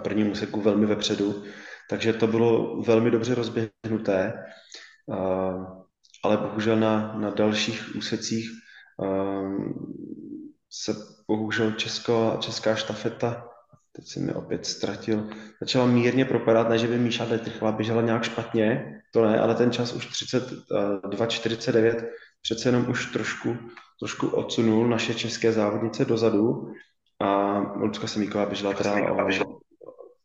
[0.02, 1.42] prvním úseku velmi vepředu,
[1.90, 4.44] takže to bylo velmi dobře rozběhnuté,
[6.24, 8.50] ale bohužel na, na dalších úsecích
[10.70, 10.94] se
[11.28, 13.49] bohužel česko, česká štafeta,
[14.00, 15.28] teď jsem mi opět ztratil,
[15.60, 19.70] začala mírně propadat, ne, že by Míša Detrchová běžela nějak špatně, to ne, ale ten
[19.72, 22.06] čas už 32.49
[22.42, 23.56] přece jenom už trošku,
[23.98, 26.72] trošku odsunul naše české závodnice dozadu.
[27.20, 29.28] A Lucka Semíková běžela teda o,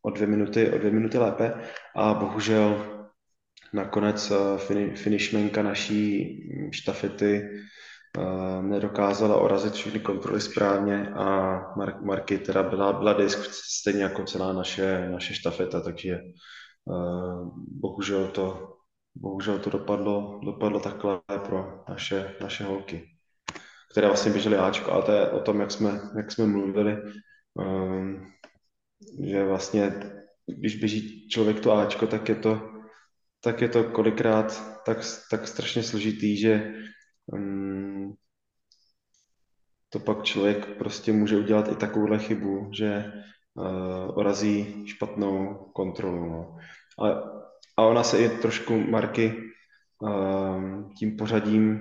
[0.01, 1.53] o dvě minuty, o dvě minuty lépe.
[1.95, 2.85] A bohužel
[3.73, 4.35] nakonec eh,
[4.95, 6.39] finishmenka naší
[6.71, 7.49] štafety uh,
[8.61, 11.25] nedokázala orazit všechny kontroly správně a
[11.77, 16.19] Mar- Marky teda byla, byla disk stejně jako celá naše, naše štafeta, takže
[16.85, 17.49] uh,
[17.81, 18.73] bohužel to,
[19.15, 23.03] bohužel to dopadlo, dopadlo takhle pro naše, naše holky,
[23.91, 26.97] které vlastně běžely Ačko, ale to je o tom, jak jsme, jak jsme mluvili.
[27.53, 28.31] Um,
[29.23, 29.93] že vlastně,
[30.47, 32.61] když běží člověk to Ačko, tak je to,
[33.41, 34.97] tak je to kolikrát tak,
[35.31, 36.73] tak strašně složitý, že
[37.25, 38.15] um,
[39.89, 43.11] to pak člověk prostě může udělat i takovouhle chybu, že
[43.53, 46.25] uh, orazí špatnou kontrolu.
[46.25, 46.57] No.
[46.99, 47.23] Ale,
[47.77, 49.33] a ona se i trošku Marky
[49.99, 51.79] uh, tím pořadím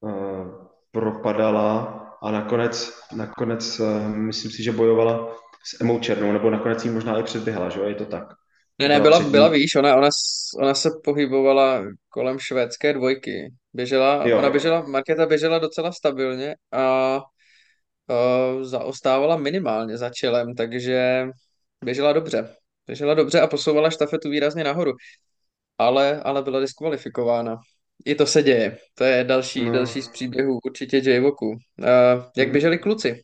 [0.00, 6.84] uh, propadala a nakonec, nakonec uh, myslím si, že bojovala s Emou Černou, nebo nakonec
[6.84, 8.24] jí možná i předběhla, že jo, je to tak.
[8.78, 10.08] Ne, ne, byla, byla víš, ona, ona,
[10.58, 13.54] ona se pohybovala kolem švédské dvojky.
[13.74, 14.38] Běžela, jo.
[14.38, 17.20] ona běžela, Markéta běžela docela stabilně a, a
[18.62, 21.26] zaostávala minimálně za čelem, takže
[21.84, 22.56] běžela dobře.
[22.86, 24.92] Běžela dobře a posouvala štafetu výrazně nahoru.
[25.78, 27.56] Ale, ale byla diskvalifikována.
[28.04, 28.78] I to se děje.
[28.94, 29.72] To je další, No.
[29.72, 31.46] další z příběhů určitě J-Voku.
[31.46, 31.56] Uh,
[32.36, 32.52] jak Hmm.
[32.52, 33.22] běželi kluci?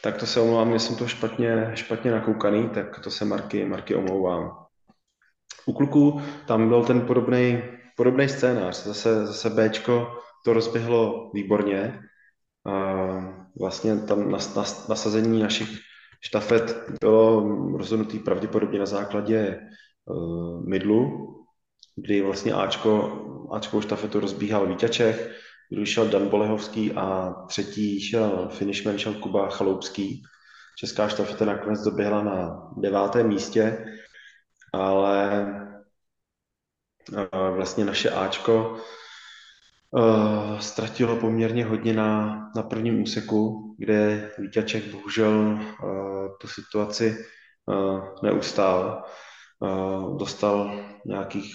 [0.00, 4.66] Tak to se omlouvám, jsem to špatně, špatně nakoukaný, tak to se Marky, Marky omlouvám.
[5.66, 7.62] U kluků tam byl ten podobný
[8.02, 8.84] podobný scénář.
[8.84, 12.00] Zase, zase Bčko to rozběhlo výborně.
[12.66, 12.74] A
[13.60, 15.68] vlastně tam nas, nas, nasazení našich
[16.20, 17.40] štafet bylo
[17.78, 19.58] rozhodnutý pravděpodobně na základě
[20.04, 21.28] uh, mydlu,
[21.96, 23.12] kdy vlastně Ačko,
[23.52, 25.30] Ačkovou štafetu rozbíhal Víťaček,
[25.72, 30.22] druhý šel Dan Bolehovský a třetí šel finishman, šel Kuba Chaloupský.
[30.78, 33.84] Česká štafeta nakonec doběhla na devátém místě,
[34.72, 35.46] ale
[37.50, 38.76] vlastně naše Ačko
[39.90, 47.24] uh, ztratilo poměrně hodně na, na prvním úseku, kde Víťaček bohužel uh, tu situaci
[48.22, 49.04] neustál.
[50.18, 51.54] Dostal nějakých,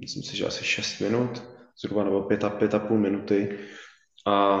[0.00, 1.42] myslím si, že asi 6 minut,
[1.82, 3.58] zhruba nebo 5 a, 5 a půl minuty
[4.26, 4.58] a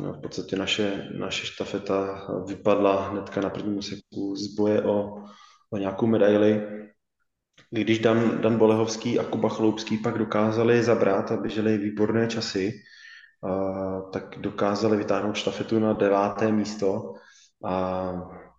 [0.00, 5.22] no, v podstatě naše, naše štafeta vypadla hnedka na prvním úseku z boje o,
[5.70, 6.62] o nějakou medaili
[7.70, 12.72] když Dan, Dan Bolehovský a Kuba Chloupský pak dokázali zabrat a běželi výborné časy,
[13.40, 17.14] uh, tak dokázali vytáhnout štafetu na deváté místo
[17.64, 18.12] a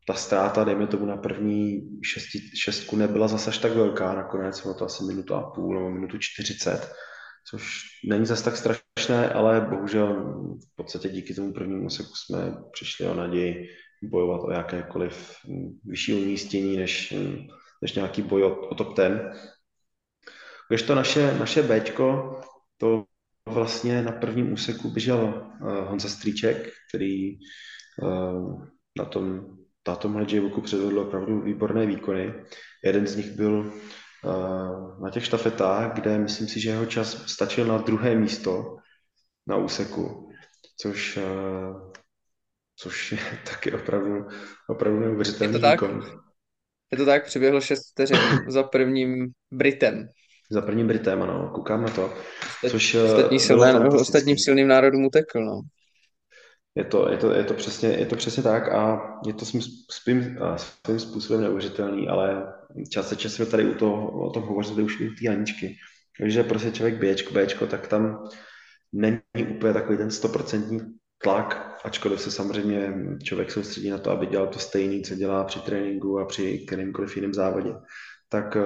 [0.07, 4.73] ta ztráta, dejme tomu na první šesti, šestku, nebyla zase až tak velká nakonec, bylo
[4.73, 6.91] to asi minutu a půl nebo minutu čtyřicet,
[7.49, 10.33] což není zase tak strašné, ale bohužel
[10.73, 13.67] v podstatě díky tomu prvnímu seku jsme přišli o naději
[14.03, 15.35] bojovat o jakékoliv
[15.85, 17.13] vyšší umístění, než
[17.85, 19.31] ještě nějaký boj o, o top ten.
[20.69, 22.39] Když to naše, naše Bčko,
[22.77, 23.05] to
[23.49, 25.17] vlastně na prvním úseku běžel
[25.61, 27.37] uh, Honza Stříček, který
[28.01, 28.65] uh,
[28.97, 29.55] na tom
[29.87, 32.33] na tomhle j předvedl opravdu výborné výkony.
[32.83, 37.65] Jeden z nich byl uh, na těch štafetách, kde myslím si, že jeho čas stačil
[37.65, 38.77] na druhé místo
[39.47, 40.29] na úseku,
[40.77, 41.91] což, uh,
[42.75, 43.19] což je
[43.51, 44.25] taky opravdu,
[44.69, 46.01] opravdu neuvěřitelný je výkon.
[46.01, 46.24] Tak?
[46.91, 48.17] Je to tak, přiběhlo 6 vteřin
[48.47, 50.07] za prvním Britem.
[50.51, 52.13] Za prvním Britem, ano, koukám na to.
[52.69, 55.61] Což, ostatní silné, ostatním silným národům utekl, no.
[56.77, 59.61] Je to, je to, je to, přesně, je to přesně tak a je to svým,
[59.91, 62.53] svým, svým způsobem neuvěřitelný, ale
[62.89, 65.75] částečně jsme tady u toho, o tom hovořili už i u té Aničky.
[66.19, 68.29] Takže prostě člověk Bčko, Bčko, tak tam
[68.93, 69.19] není
[69.55, 70.79] úplně takový ten stoprocentní
[71.23, 75.59] tlak, ačkoliv se samozřejmě člověk soustředí na to, aby dělal to stejný, co dělá při
[75.59, 77.73] tréninku a při kterémkoliv jiném závodě,
[78.29, 78.57] tak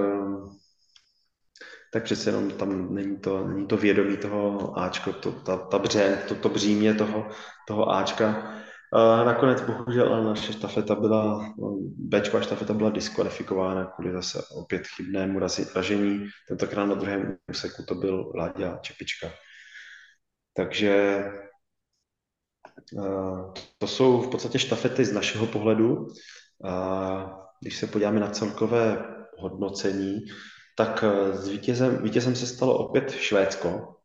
[1.93, 6.19] tak přece jenom tam není to, není to vědomí toho Ačko, to, ta, ta břen,
[6.27, 7.29] to, to břímě toho,
[7.67, 8.53] toho Ačka.
[9.25, 11.53] Nakonec bohužel naše štafeta byla,
[11.97, 15.39] Bčková štafeta byla diskvalifikována kvůli zase opět chybnému
[15.75, 16.27] ražení.
[16.47, 19.27] Tentokrát na druhém úseku to byl Láďa Čepička.
[20.53, 21.23] Takže
[23.77, 26.07] to jsou v podstatě štafety z našeho pohledu.
[26.65, 29.05] A když se podíváme na celkové
[29.37, 30.25] hodnocení,
[30.77, 33.95] tak eh, s vítězem, vítězem se stalo opět Švédsko.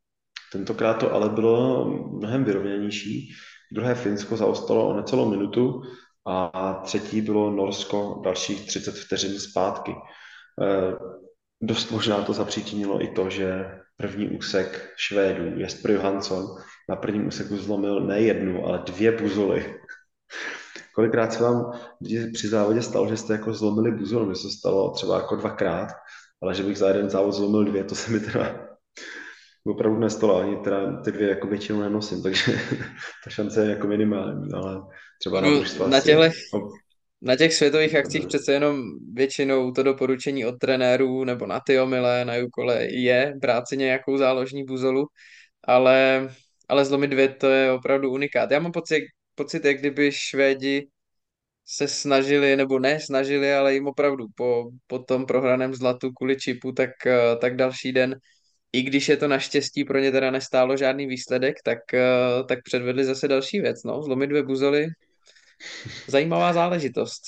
[0.52, 3.30] Tentokrát to ale bylo mnohem vyrovnanější.
[3.72, 5.82] Druhé Finsko zaostalo o necelou minutu
[6.26, 9.94] a třetí bylo Norsko dalších 30 vteřin zpátky.
[10.62, 10.92] Eh,
[11.62, 13.64] dost možná to zapříčinilo i to, že
[13.96, 16.46] první úsek Švédů, Jesper Johansson,
[16.88, 19.74] na prvním úseku zlomil ne jednu, ale dvě buzoly.
[20.94, 21.72] Kolikrát se vám
[22.32, 24.26] při závodě stalo, že jste jako zlomili buzolu?
[24.26, 25.88] Mně se stalo třeba jako dvakrát
[26.44, 28.68] ale že bych za jeden závod zlomil dvě, to se mi teda
[29.66, 32.52] opravdu nestalo, ani teda ty dvě jako většinou nenosím, takže
[33.24, 34.82] ta šance je jako minimální, ale
[35.20, 36.28] třeba na no, na, těchto,
[37.24, 38.82] na těch světových akcích přece jenom
[39.12, 44.64] většinou to doporučení od trenérů nebo na Tyomile, na Jukole je brát si nějakou záložní
[44.64, 45.06] buzolu,
[45.64, 46.28] ale,
[46.68, 48.50] ale zlomit dvě to je opravdu unikát.
[48.50, 50.88] Já mám pocit, pocit jak kdyby Švédi
[51.66, 56.72] se snažili, nebo ne snažili, ale jim opravdu po, po tom prohraném zlatu kvůli čipu,
[56.72, 56.90] tak,
[57.40, 58.16] tak další den,
[58.72, 61.78] i když je to naštěstí pro ně teda nestálo žádný výsledek, tak,
[62.48, 64.86] tak předvedli zase další věc, no, zlomit dvě buzoly,
[66.06, 67.22] zajímavá záležitost.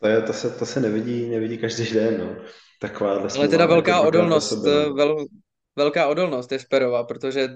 [0.00, 2.36] To, je, to, se, to se nevidí, nevidí každý den, no.
[2.80, 4.94] Taková Ale teda velká jako odolnost, no.
[4.94, 5.26] vel,
[5.76, 7.48] velká odolnost je Sperova, protože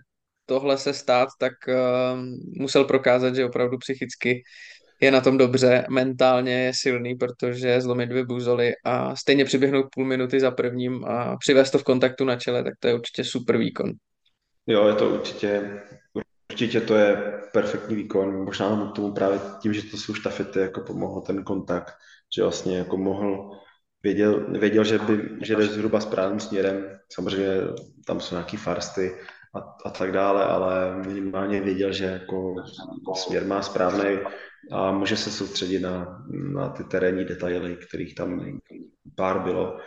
[0.46, 2.20] tohle se stát, tak uh,
[2.56, 4.42] musel prokázat, že opravdu psychicky
[5.00, 10.04] je na tom dobře, mentálně je silný, protože zlomit dvě buzoly a stejně přiběhnout půl
[10.04, 13.56] minuty za prvním a přivést to v kontaktu na čele, tak to je určitě super
[13.56, 13.92] výkon.
[14.66, 15.80] Jo, je to určitě,
[16.50, 17.16] určitě to je
[17.52, 18.44] perfektní výkon.
[18.44, 21.94] Možná tomu právě tím, že to jsou štafety, jako pomohl ten kontakt,
[22.36, 23.50] že vlastně jako mohl,
[24.02, 26.98] věděl, věděl že, by, že jde zhruba správným směrem.
[27.12, 27.48] Samozřejmě
[28.06, 29.14] tam jsou nějaký farsty,
[29.54, 29.58] a,
[29.88, 32.54] a tak dále, ale minimálně věděl, že jako
[33.14, 34.18] směr má správný
[34.72, 38.60] a může se soustředit na, na ty terénní detaily, kterých tam
[39.16, 39.78] pár bylo.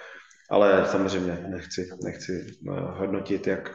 [0.53, 3.69] Ale samozřejmě nechci, nechci eh, hodnotit, jak,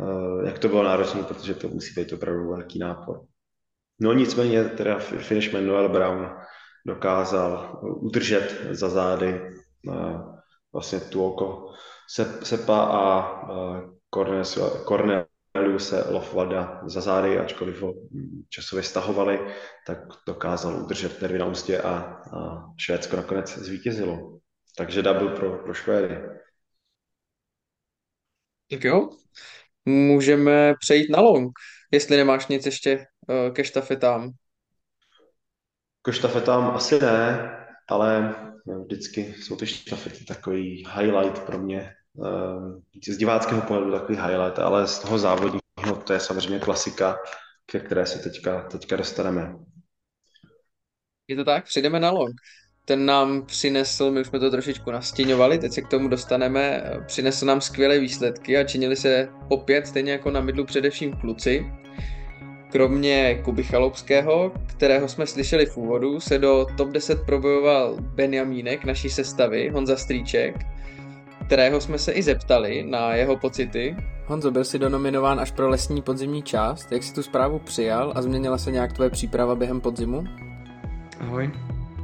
[0.00, 3.20] eh, jak to bylo náročné, protože to musí být opravdu velký nápor.
[4.00, 6.30] No nicméně teda finishman Noel Brown
[6.86, 9.40] dokázal udržet za zády
[9.90, 10.18] eh,
[10.72, 11.72] vlastně tu oko
[12.42, 13.40] Sepa a
[14.88, 17.94] Corneliuse Lofvalda za zády, ačkoliv ho
[18.48, 19.40] časově stahovali,
[19.86, 21.90] tak dokázal udržet nervy na ústě a,
[22.36, 24.43] a Švédsko nakonec zvítězilo.
[24.76, 26.14] Takže double pro, pro Švédy.
[28.70, 29.10] Tak jo,
[29.84, 31.52] můžeme přejít na long,
[31.90, 34.30] jestli nemáš nic ještě uh, ke štafetám.
[36.02, 37.50] Ke štafetám asi ne,
[37.88, 38.34] ale
[38.84, 44.86] vždycky jsou ty štafety takový highlight pro mě Ehm, z diváckého pohledu takový highlight, ale
[44.86, 45.60] z toho závodního
[46.06, 47.16] to je samozřejmě klasika,
[47.66, 49.54] ke které se teďka, teďka dostaneme.
[51.28, 51.64] Je to tak?
[51.64, 52.34] Přijdeme na long.
[52.86, 57.46] Ten nám přinesl, my už jsme to trošičku nastěňovali, teď se k tomu dostaneme, přinesl
[57.46, 61.66] nám skvělé výsledky a činili se opět, stejně jako na mydlu, především kluci.
[62.72, 69.10] Kromě Kuby Chalopského, kterého jsme slyšeli v úvodu, se do top 10 probojoval Benjamínek naší
[69.10, 70.54] sestavy, Honza Strýček,
[71.46, 73.96] kterého jsme se i zeptali na jeho pocity.
[74.26, 76.92] Honzo, byl si donominován až pro lesní podzimní část.
[76.92, 80.24] Jak jsi tu zprávu přijal a změnila se nějak tvoje příprava během podzimu?
[81.20, 81.50] Ahoj.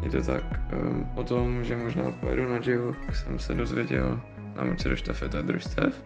[0.02, 0.44] Je to tak.
[0.72, 4.20] Um, o tom, že možná pojedu na Jivu, jsem se dozvěděl
[4.56, 6.04] na moci do štafeta družstev.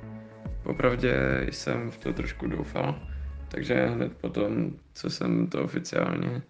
[0.63, 3.09] Popravdě jsem v to trošku doufal,
[3.49, 6.43] takže hned potom, co jsem to oficiálně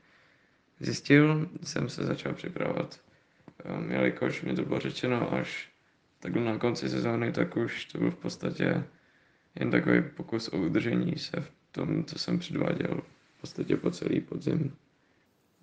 [0.80, 3.00] zjistil, jsem se začal připravovat.
[3.78, 5.70] Um, jelikož mi to bylo řečeno až
[6.20, 8.84] takhle na konci sezóny, tak už to byl v podstatě
[9.60, 13.02] jen takový pokus o udržení se v tom, co jsem předváděl
[13.36, 14.76] v podstatě po celý podzim.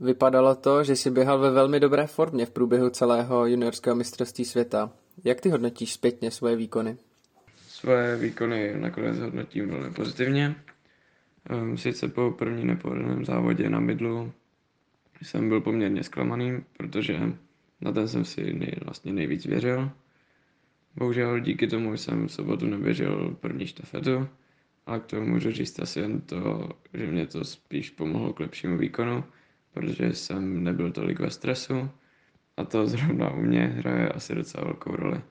[0.01, 4.91] Vypadalo to, že jsi běhal ve velmi dobré formě v průběhu celého juniorského mistrovství světa.
[5.23, 6.97] Jak ty hodnotíš zpětně svoje výkony?
[7.67, 10.55] Svoje výkony nakonec hodnotím velmi pozitivně.
[11.49, 14.31] Ehm, sice po první nepovedeném závodě na mydlu
[15.21, 17.19] jsem byl poměrně zklamaný, protože
[17.81, 19.91] na ten jsem si nej, vlastně nejvíc věřil.
[20.95, 24.27] Bohužel díky tomu jsem v sobotu neběžel první štafetu,
[24.85, 28.77] ale k tomu můžu říct asi jen to, že mě to spíš pomohlo k lepšímu
[28.77, 29.23] výkonu,
[29.73, 31.89] protože jsem nebyl tolik ve stresu
[32.57, 35.21] a to zrovna u mě hraje asi docela velkou roli.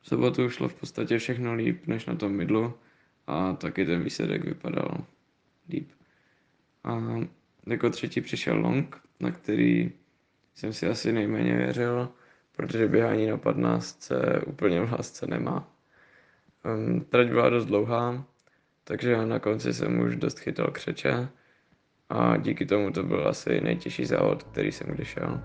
[0.00, 2.74] V sobotu šlo v podstatě všechno líp než na tom mydlu
[3.26, 5.04] a taky ten výsledek vypadal
[5.68, 5.90] líp.
[6.84, 7.02] A
[7.66, 9.92] jako třetí přišel long, na který
[10.54, 12.08] jsem si asi nejméně věřil,
[12.56, 14.12] protože běhání na 15
[14.46, 15.74] úplně v lásce nemá.
[16.64, 18.24] Um, trať byla dost dlouhá,
[18.84, 21.28] takže na konci jsem už dost chytal křeče
[22.10, 25.40] a díky tomu to byl asi nejtěžší závod, který jsem kdy šel.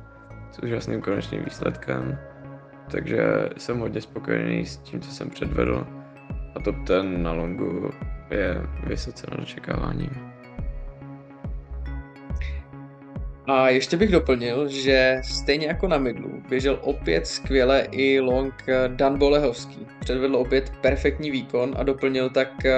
[0.52, 2.18] S úžasným konečným výsledkem,
[2.92, 5.88] takže jsem hodně spokojený s tím, co jsem předvedl
[6.56, 7.92] a top ten na longu
[8.32, 10.34] je vysoce nad očekáváním.
[13.48, 18.54] A ještě bych doplnil, že stejně jako na mydlu běžel opět skvěle i long
[18.88, 19.88] Dan Bolehovský.
[20.00, 22.74] Předvedl opět perfektní výkon a doplnil tak eh,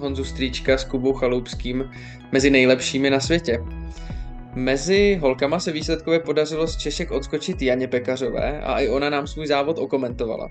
[0.00, 1.90] Honzu Strýčka s Kubou Chaloupským
[2.32, 3.58] mezi nejlepšími na světě.
[4.54, 9.46] Mezi holkama se výsledkově podařilo z Češek odskočit Janě Pekařové a i ona nám svůj
[9.46, 10.48] závod okomentovala.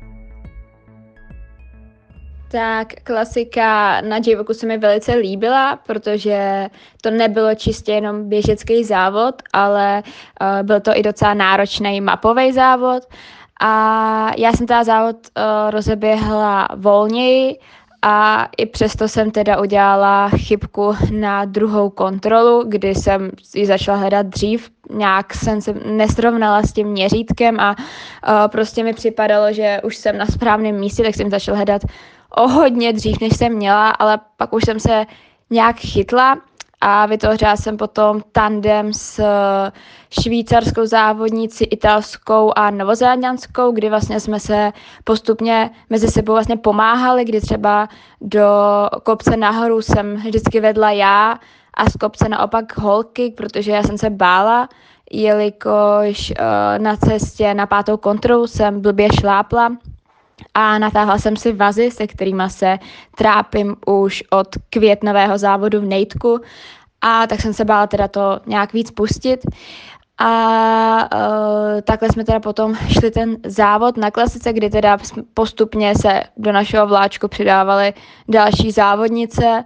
[2.52, 6.68] Tak klasika na divoku se mi velice líbila, protože
[7.02, 10.04] to nebylo čistě jenom běžecký závod, ale
[10.41, 13.04] uh, byl to i docela náročný mapový závod.
[13.62, 17.56] A já jsem teda závod uh, rozeběhla volněji,
[18.02, 24.26] a i přesto jsem teda udělala chybku na druhou kontrolu, kdy jsem ji začala hledat
[24.26, 24.70] dřív.
[24.89, 30.18] Nějak jsem se nesrovnala s tím měřítkem a uh, prostě mi připadalo, že už jsem
[30.18, 31.82] na správném místě, tak jsem začala hledat
[32.36, 35.06] o hodně dřív, než jsem měla, ale pak už jsem se
[35.50, 36.38] nějak chytla
[36.82, 39.72] a vytvořila jsem potom tandem s eh,
[40.22, 44.72] švýcarskou závodnici, italskou a novozélandskou, kdy vlastně jsme se
[45.04, 47.90] postupně mezi sebou vlastně pomáhali, kdy třeba
[48.22, 48.48] do
[49.04, 51.40] kopce nahoru jsem vždycky vedla já
[51.74, 54.70] a z kopce naopak holky, protože já jsem se bála,
[55.12, 59.70] jelikož uh, na cestě na pátou kontrolu jsem blbě šlápla
[60.60, 62.80] a natáhla jsem si vazy, se kterými se
[63.18, 66.39] trápím už od květnového závodu v Nejtku.
[67.01, 69.39] A tak jsem se bála teda to nějak víc pustit.
[70.18, 70.36] A
[71.16, 74.97] uh, takhle jsme teda potom šli ten závod na klasice, kdy teda
[75.34, 77.93] postupně se do našeho vláčku přidávaly
[78.28, 79.64] další závodnice.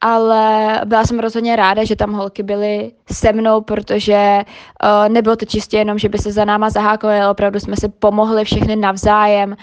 [0.00, 5.44] Ale byla jsem rozhodně ráda, že tam holky byly se mnou, protože uh, nebylo to
[5.44, 9.56] čistě jenom, že by se za náma zahákali, ale opravdu jsme si pomohli všechny navzájem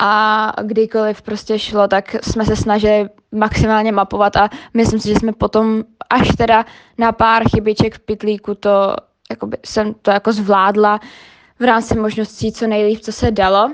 [0.00, 5.32] a kdykoliv prostě šlo, tak jsme se snažili maximálně mapovat a myslím si, že jsme
[5.32, 6.64] potom až teda
[6.98, 8.96] na pár chybiček v pitlíku to
[9.30, 11.00] jakoby, jsem to jako zvládla
[11.58, 13.72] v rámci možností co nejlíp, co se dalo.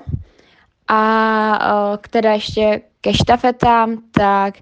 [0.88, 4.54] A která ještě ke štafetám, tak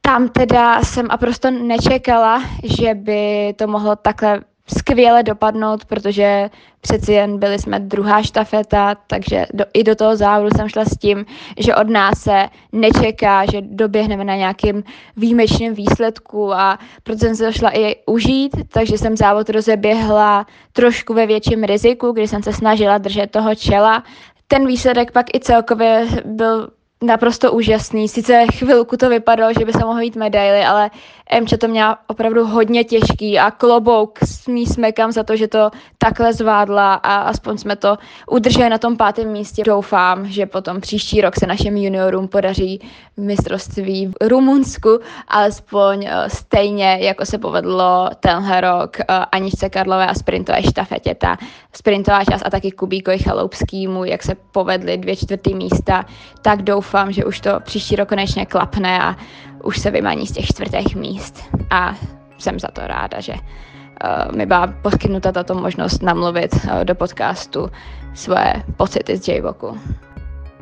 [0.00, 4.40] tam teda jsem naprosto nečekala, že by to mohlo takhle
[4.78, 6.50] skvěle dopadnout, protože
[6.80, 10.98] přeci jen byli jsme druhá štafeta, takže do, i do toho závodu jsem šla s
[10.98, 11.26] tím,
[11.58, 14.84] že od nás se nečeká, že doběhneme na nějakým
[15.16, 21.26] výjimečném výsledku a proto jsem se došla i užít, takže jsem závod rozeběhla trošku ve
[21.26, 24.04] větším riziku, kdy jsem se snažila držet toho čela.
[24.48, 26.68] Ten výsledek pak i celkově byl
[27.02, 28.08] naprosto úžasný.
[28.08, 30.90] Sice chvilku to vypadalo, že by se mohlo jít medaily, ale
[31.30, 35.70] Emče to měla opravdu hodně těžký a klobouk s ní smekám za to, že to
[35.98, 37.96] takhle zvládla a aspoň jsme to
[38.30, 39.62] udrželi na tom pátém místě.
[39.66, 42.80] Doufám, že potom příští rok se našim juniorům podaří
[43.16, 44.98] mistrovství v Rumunsku
[45.28, 51.14] alespoň eh, stejně, jako se povedlo tenhle rok eh, Aničce Karlové a sprintové štafetě.
[51.14, 51.36] Ta
[51.72, 56.04] sprintová část a taky Kubíkovi Chaloupskýmu, jak se povedly dvě čtvrtý místa,
[56.42, 59.16] tak doufám, že už to příští rok konečně klapne a
[59.62, 61.96] už se vymaní z těch čtvrtých míst a
[62.38, 67.70] jsem za to ráda, že uh, mi byla poskytnuta tato možnost namluvit uh, do podcastu
[68.14, 69.78] své pocity z J-Voku.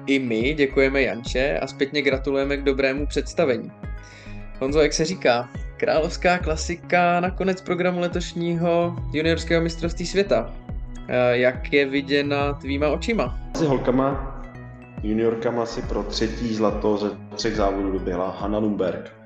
[0.06, 3.72] I my děkujeme Janče a zpětně gratulujeme k dobrému představení.
[4.60, 10.54] Honzo, jak se říká, královská klasika na konec programu letošního juniorského mistrovství světa.
[11.30, 13.38] Jak je viděna tvýma očima?
[13.56, 14.39] S holkama,
[15.02, 19.16] juniorkama si pro třetí zlato ze třech závodů doběhla Hanna Lumberg,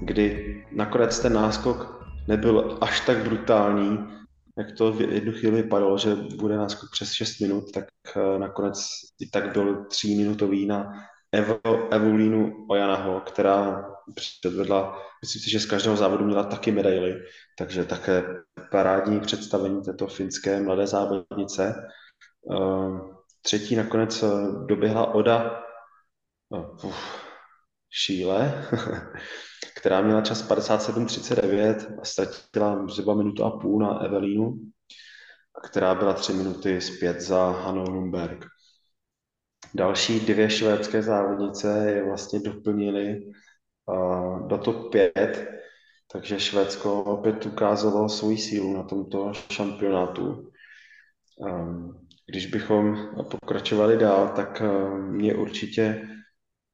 [0.00, 3.98] kdy nakonec ten náskok nebyl až tak brutální,
[4.58, 7.84] jak to v jednu chvíli vypadalo, že bude náskok přes 6 minut, tak
[8.16, 8.86] eh, nakonec
[9.20, 10.92] i tak byl 3 minutový na
[11.32, 11.60] Evo,
[11.90, 17.14] Evolínu Ojanaho, která předvedla, myslím si, že z každého závodu měla taky medaily,
[17.58, 18.24] takže také
[18.70, 21.74] parádní představení této finské mladé závodnice.
[22.52, 23.13] Eh,
[23.44, 24.26] třetí nakonec eh,
[24.66, 25.62] doběhla Oda
[26.84, 27.24] uf,
[27.90, 28.68] Šíle,
[29.76, 34.54] která měla čas 57.39 a ztratila zhruba minutu a půl na Evelínu,
[35.64, 38.46] která byla tři minuty zpět za Hanou Lumberg.
[39.74, 43.20] Další dvě švédské závodnice je vlastně doplnili
[43.86, 45.48] uh, do top 5,
[46.12, 50.50] takže Švédsko opět ukázalo svoji sílu na tomto šampionátu.
[51.38, 56.08] Um, když bychom pokračovali dál, tak uh, mě určitě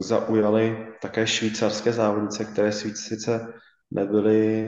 [0.03, 3.53] zaujaly také švýcarské závodnice, které sice
[3.91, 4.67] nebyly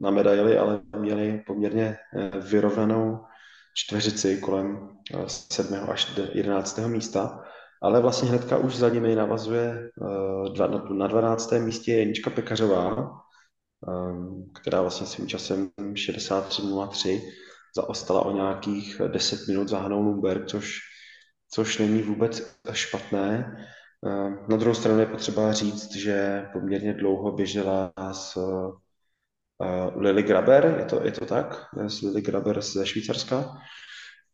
[0.00, 3.24] na medaili, ale měly poměrně eh, vyrovnanou
[3.74, 4.88] čtveřici kolem
[5.26, 5.74] 7.
[5.74, 6.78] Eh, až 11.
[6.78, 7.44] místa,
[7.82, 9.90] ale vlastně hnedka už za nimi navazuje
[10.58, 11.52] eh, na 12.
[11.52, 13.10] místě Jenička Pekařová,
[14.60, 17.20] která vlastně svým časem 63.03
[17.76, 20.78] zaostala o nějakých 10 minut za Hanou Lumberg, což,
[21.50, 23.56] což není vůbec špatné.
[24.06, 28.36] Eh, na druhou stranu je potřeba říct, že poměrně dlouho běžela s
[29.60, 31.66] uh, Lily Graber, je to, je to tak?
[31.86, 33.58] S Lily Graber ze Švýcarska,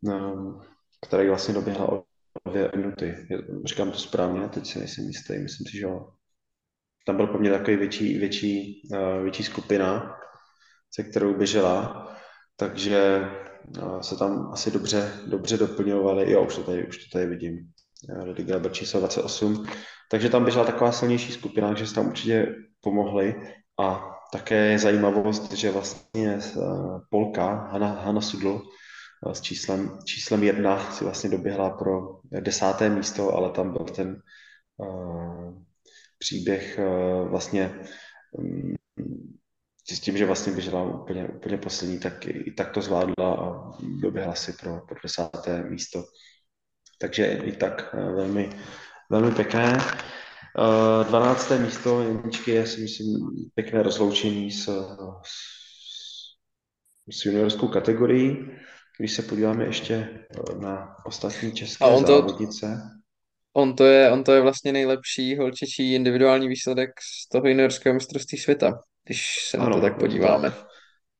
[0.01, 0.61] um,
[1.07, 2.05] která vlastně doběhla o
[2.51, 3.29] dvě minuty.
[3.65, 6.09] Říkám to správně, teď si nejsem jistý, myslím si, že jo.
[7.07, 10.17] Tam byl poměrně takový větší, větší, uh, větší skupina,
[10.95, 12.16] se kterou běžela,
[12.57, 13.21] takže
[13.83, 16.33] uh, se tam asi dobře, dobře doplňovali.
[16.33, 17.59] Jo, už to tady, už to tady vidím.
[18.27, 19.67] Lady Graber číslo 28.
[20.11, 23.35] Takže tam běžela taková silnější skupina, takže se tam určitě pomohli.
[23.81, 26.61] A také je zajímavost, že vlastně eh,
[27.11, 28.63] Polka, Hanna, Hanna Sudl,
[29.27, 34.23] eh, s číslem, číslem jedna si vlastně doběhla pro desáté místo, ale tam byl ten
[34.77, 35.63] uh,
[36.19, 37.81] příběh uh, vlastně
[38.33, 38.75] um,
[39.95, 44.35] s tím, že vlastně běžela úplně, úplně poslední, tak i, tak to zvládla a doběhla
[44.35, 46.05] si pro, pro desáté místo.
[46.99, 48.51] Takže i tak eh, velmi,
[49.11, 49.79] velmi pěkné.
[51.09, 51.51] 12.
[51.51, 54.65] Eh, místo Janičky je si myslím pěkné rozloučení s,
[55.23, 55.37] s,
[57.11, 58.51] s juniorskou kategorií.
[58.99, 62.81] Když se podíváme ještě eh, na ostatní české A on to, závodnice.
[63.53, 68.39] On to, je, on to je vlastně nejlepší holčičí individuální výsledek z toho juniorského mistrovství
[68.39, 70.53] světa, když se ano, na to tak podíváme.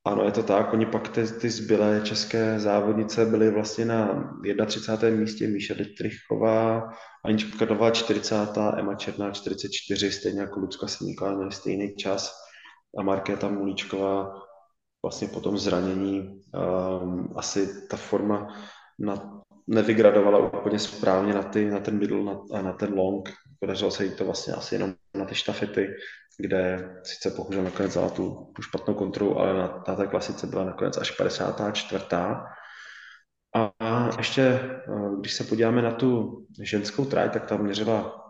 [0.05, 0.73] Ano, je to tak.
[0.73, 4.33] Oni pak ty, ty zbylé české závodnice byly vlastně na
[4.65, 5.19] 31.
[5.19, 6.89] místě Míša Detrichová,
[7.25, 8.35] Anička Kadová 40.
[8.77, 12.33] Emma Černá 44, stejně jako Lucka Semíková měli stejný čas
[12.99, 14.33] a Markéta Mulíčková
[15.03, 16.41] vlastně po tom zranění
[17.01, 18.47] um, asi ta forma
[18.99, 19.36] na,
[19.67, 23.29] nevygradovala úplně správně na, ty, na ten middle na, a na ten long.
[23.59, 25.87] Podařilo se jí to vlastně asi jenom na ty štafety,
[26.37, 30.63] kde sice bohužel nakonec dala tu, tu špatnou kontrolu, ale na, na té klasice byla
[30.65, 32.05] nakonec až 54.
[33.55, 34.79] A, a ještě, eh,
[35.19, 38.23] když se podíváme na tu ženskou trať, tak tam měřila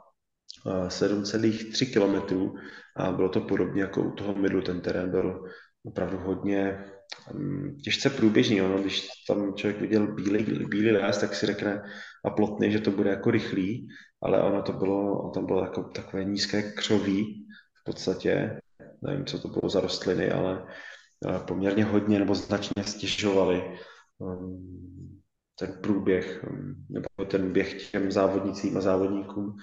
[0.88, 2.50] 7,3 eh, km
[2.96, 5.44] a bylo to podobně jako u toho middle, ten terén byl
[5.86, 6.86] opravdu hodně
[7.84, 8.62] těžce průběžný.
[8.62, 11.84] Ono, když tam člověk viděl bílý, bílý les, tak si řekne
[12.26, 13.88] a plotný, že to bude jako rychlý,
[14.22, 17.48] ale ono to bylo, tam bylo jako takové nízké křoví,
[17.88, 18.60] podstatě,
[19.02, 20.68] nevím, co to bylo za rostliny, ale
[21.48, 23.64] poměrně hodně nebo značně stěžovali
[24.18, 25.22] um,
[25.60, 29.56] ten průběh um, nebo ten běh těm závodnicím a závodníkům.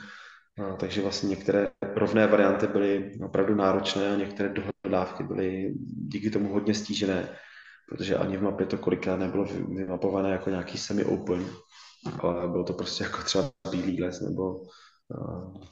[0.80, 5.74] Takže vlastně některé rovné varianty byly opravdu náročné a některé dohodávky byly
[6.08, 7.28] díky tomu hodně stížené,
[7.88, 11.46] protože ani v mapě to kolikrát nebylo vymapované jako nějaký semi-open,
[12.18, 14.66] ale bylo to prostě jako třeba bílý les nebo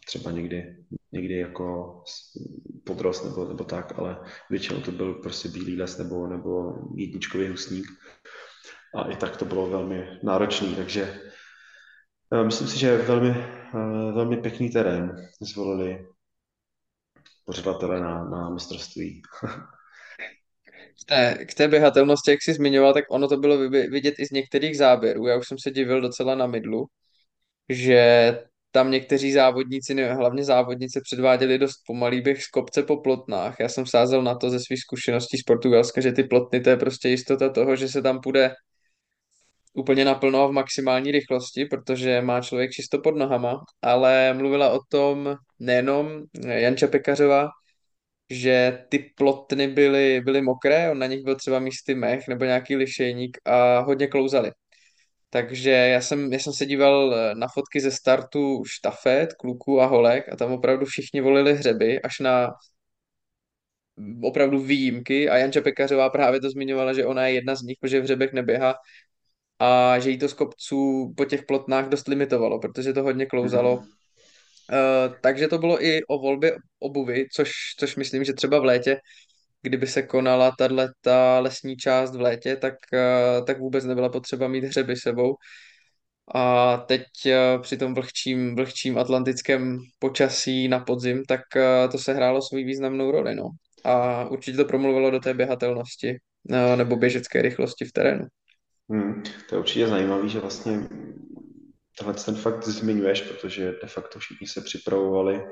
[0.07, 0.77] třeba někdy,
[1.13, 1.97] někdy jako
[2.85, 4.17] podrost nebo, nebo tak, ale
[4.51, 7.87] většinou to byl prostě bílý les nebo, nebo jedničkový husník.
[8.95, 11.21] A i tak to bylo velmi náročný, takže
[12.45, 13.62] myslím si, že velmi,
[14.15, 16.07] velmi pěkný terén zvolili
[17.45, 19.23] pořadatelé na, na mistrovství.
[21.03, 24.31] K té, k té běhatelnosti, jak jsi zmiňoval, tak ono to bylo vidět i z
[24.31, 25.27] některých záběrů.
[25.27, 26.87] Já už jsem se divil docela na mydlu,
[27.69, 28.39] že
[28.71, 33.57] tam někteří závodníci, ne, hlavně závodnice, předváděli dost pomalý běh z kopce po plotnách.
[33.61, 36.77] Já jsem sázel na to ze svých zkušeností z Portugalska, že ty plotny, to je
[36.77, 38.55] prostě jistota toho, že se tam půjde
[39.73, 45.37] úplně naplno v maximální rychlosti, protože má člověk čisto pod nohama, ale mluvila o tom
[45.59, 47.49] nejenom Janča Pekařová,
[48.31, 52.77] že ty plotny byly, byly mokré, on na nich byl třeba místy mech nebo nějaký
[52.77, 54.51] lišejník a hodně klouzali.
[55.31, 60.33] Takže já jsem, já jsem se díval na fotky ze startu štafet, kluků a holek
[60.33, 62.51] a tam opravdu všichni volili hřeby, až na
[64.23, 68.01] opravdu výjimky a Janča Pekařová právě to zmiňovala, že ona je jedna z nich, protože
[68.01, 68.75] v hřebech neběhá
[69.63, 73.77] a že jí to z kopců po těch plotnách dost limitovalo, protože to hodně klouzalo.
[73.77, 75.09] Mm-hmm.
[75.09, 79.01] Uh, takže to bylo i o volbě obuvy, což, což myslím, že třeba v létě,
[79.63, 80.53] kdyby se konala
[81.01, 85.35] ta lesní část v létě, tak, uh, tak vůbec nebyla potřeba mít hřeby sebou.
[86.35, 92.15] A teď uh, při tom vlhčím, vlhčím atlantickém počasí na podzim, tak uh, to se
[92.15, 93.35] hrálo svou významnou roli.
[93.35, 93.49] No.
[93.85, 96.17] A určitě to promluvilo do té běhatelnosti
[96.51, 98.27] uh, nebo běžecké rychlosti v terénu.
[98.91, 100.89] Hmm, to je určitě zajímavé, že vlastně
[101.99, 105.45] tohle ten fakt zmiňuješ, protože de facto všichni se připravovali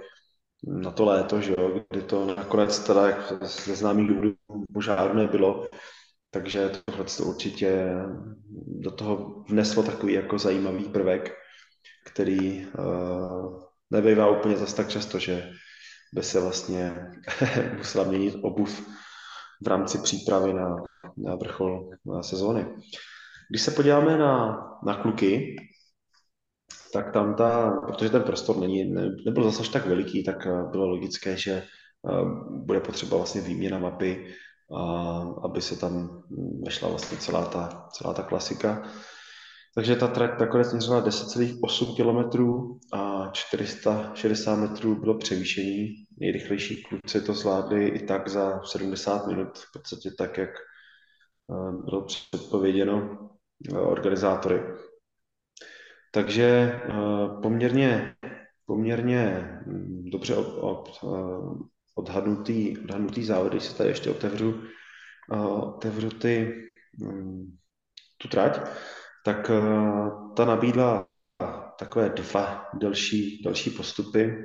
[0.66, 4.34] na to léto, že jo, kdy to nakonec teda jak ze známých důvodů
[4.74, 5.68] požáru nebylo,
[6.30, 7.92] takže tohle to určitě
[8.66, 11.34] do toho vneslo takový jako zajímavý prvek,
[12.06, 15.52] který uh, nebývá úplně zase tak často, že
[16.14, 16.96] by se vlastně
[17.76, 18.88] musela měnit obuv
[19.64, 20.76] v rámci přípravy na,
[21.16, 22.66] na vrchol na sezóny.
[23.51, 25.57] Když se podíváme na, na kluky,
[26.92, 30.88] tak tam ta, protože ten prostor není, ne, nebyl zase tak veliký, tak eh, bylo
[30.88, 31.64] logické, že eh,
[32.51, 34.34] bude potřeba vlastně výměna mapy,
[34.76, 36.22] a aby se tam
[36.64, 38.82] vešla vlastně celá ta, celá ta klasika.
[39.74, 42.42] Takže ta trať nakonec měřila 10,8 km
[42.92, 45.88] a 460 metrů bylo převýšení.
[46.20, 52.05] Nejrychlejší kluci to zvládli i tak za 70 minut, v podstatě tak, jak eh, bylo
[52.05, 53.29] předpověděno
[53.68, 54.61] organizátory.
[56.12, 56.90] Takže eh,
[57.42, 58.14] poměrně,
[58.66, 64.62] poměrně hm, dobře od, od, eh, odhadnutý, odhadnutý závod, když se tady ještě otevřu,
[65.32, 66.52] eh, otevřu ty,
[67.02, 67.56] hm,
[68.18, 68.61] tu trať,
[69.24, 69.50] tak
[70.36, 71.06] ta nabídla
[71.78, 74.42] takové dva delší, delší postupy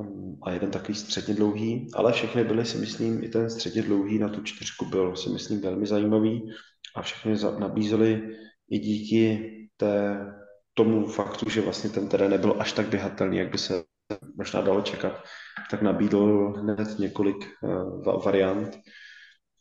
[0.00, 4.18] hm, a jeden takový středně dlouhý, ale všechny byly si myslím, i ten středně dlouhý
[4.18, 6.52] na tu čtyřku byl si myslím velmi zajímavý
[6.96, 8.36] a všechny nabízely
[8.70, 10.26] i díky té,
[10.74, 13.82] tomu faktu, že vlastně ten terén nebyl až tak běhatelný, jak by se
[14.36, 15.24] možná dalo čekat,
[15.70, 18.78] tak nabídl hned několik uh, variant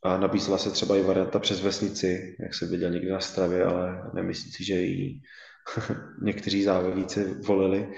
[0.03, 4.11] a nabízela se třeba i varianta přes vesnici, jak se viděl někdy na Stravě, ale
[4.13, 5.21] nemyslím si, že ji
[6.23, 7.93] někteří závodníci volili.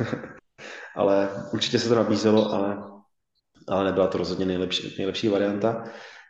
[0.96, 2.76] ale určitě se to nabízelo, ale,
[3.68, 5.84] ale nebyla to rozhodně nejlepší, nejlepší varianta.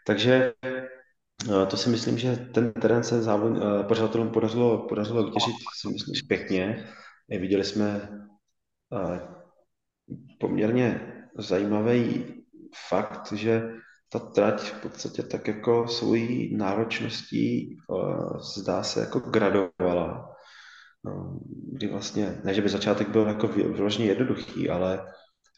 [0.07, 0.53] Takže
[1.71, 6.29] to si myslím, že ten terén se závod, eh, pořadatelům podařilo, podařilo vytěžit, si myslím,
[6.29, 6.87] pěkně.
[7.29, 8.09] Viděli jsme
[8.93, 9.21] eh,
[10.41, 12.25] poměrně zajímavý
[12.89, 13.73] fakt, že
[14.09, 20.29] ta trať v podstatě tak jako svojí náročností eh, zdá se jako gradovala.
[21.73, 25.13] Kdy vlastně, ne, že by začátek byl jako vyloženě jednoduchý, ale,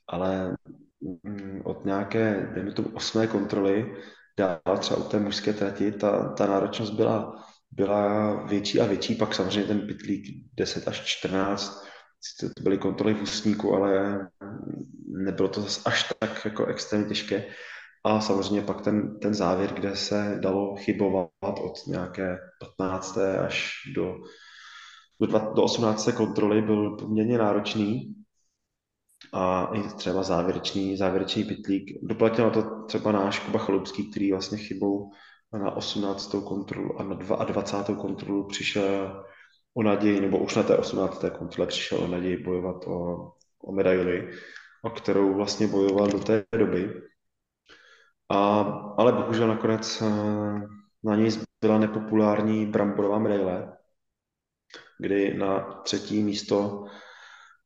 [0.09, 0.57] ale
[1.01, 3.97] mm, od nějaké, dejme tomu, osmé kontroly
[4.37, 9.35] dál třeba u té mužské trati, ta, ta náročnost byla, byla větší a větší, pak
[9.35, 11.85] samozřejmě ten pitlík 10 až 14,
[12.41, 14.19] to byly kontroly v ústníku, ale
[15.07, 17.45] nebylo to zase až tak jako extrémně těžké.
[18.05, 22.39] A samozřejmě pak ten, ten závěr, kde se dalo chybovat od nějaké
[22.77, 23.19] 15.
[23.19, 24.15] až do,
[25.21, 26.09] do, dva, do 18.
[26.17, 28.15] kontroly, byl poměrně náročný
[29.33, 31.99] a i třeba závěrečný, závěrečný pitlík.
[32.03, 35.11] Doplatil na to třeba náš Kuba Chalupský, který vlastně chybou
[35.53, 36.35] na 18.
[36.45, 38.03] kontrolu a na 22.
[38.03, 39.25] kontrolu přišel
[39.75, 41.25] o naději, nebo už na té 18.
[41.39, 43.31] kontrole přišel o naději bojovat o,
[43.63, 44.31] o medaili,
[44.83, 47.03] o kterou vlastně bojoval do té doby.
[48.29, 48.61] A,
[48.99, 50.07] ale bohužel nakonec eh,
[51.05, 53.77] na něj byla nepopulární bramborová medaile,
[54.99, 56.85] kdy na třetí místo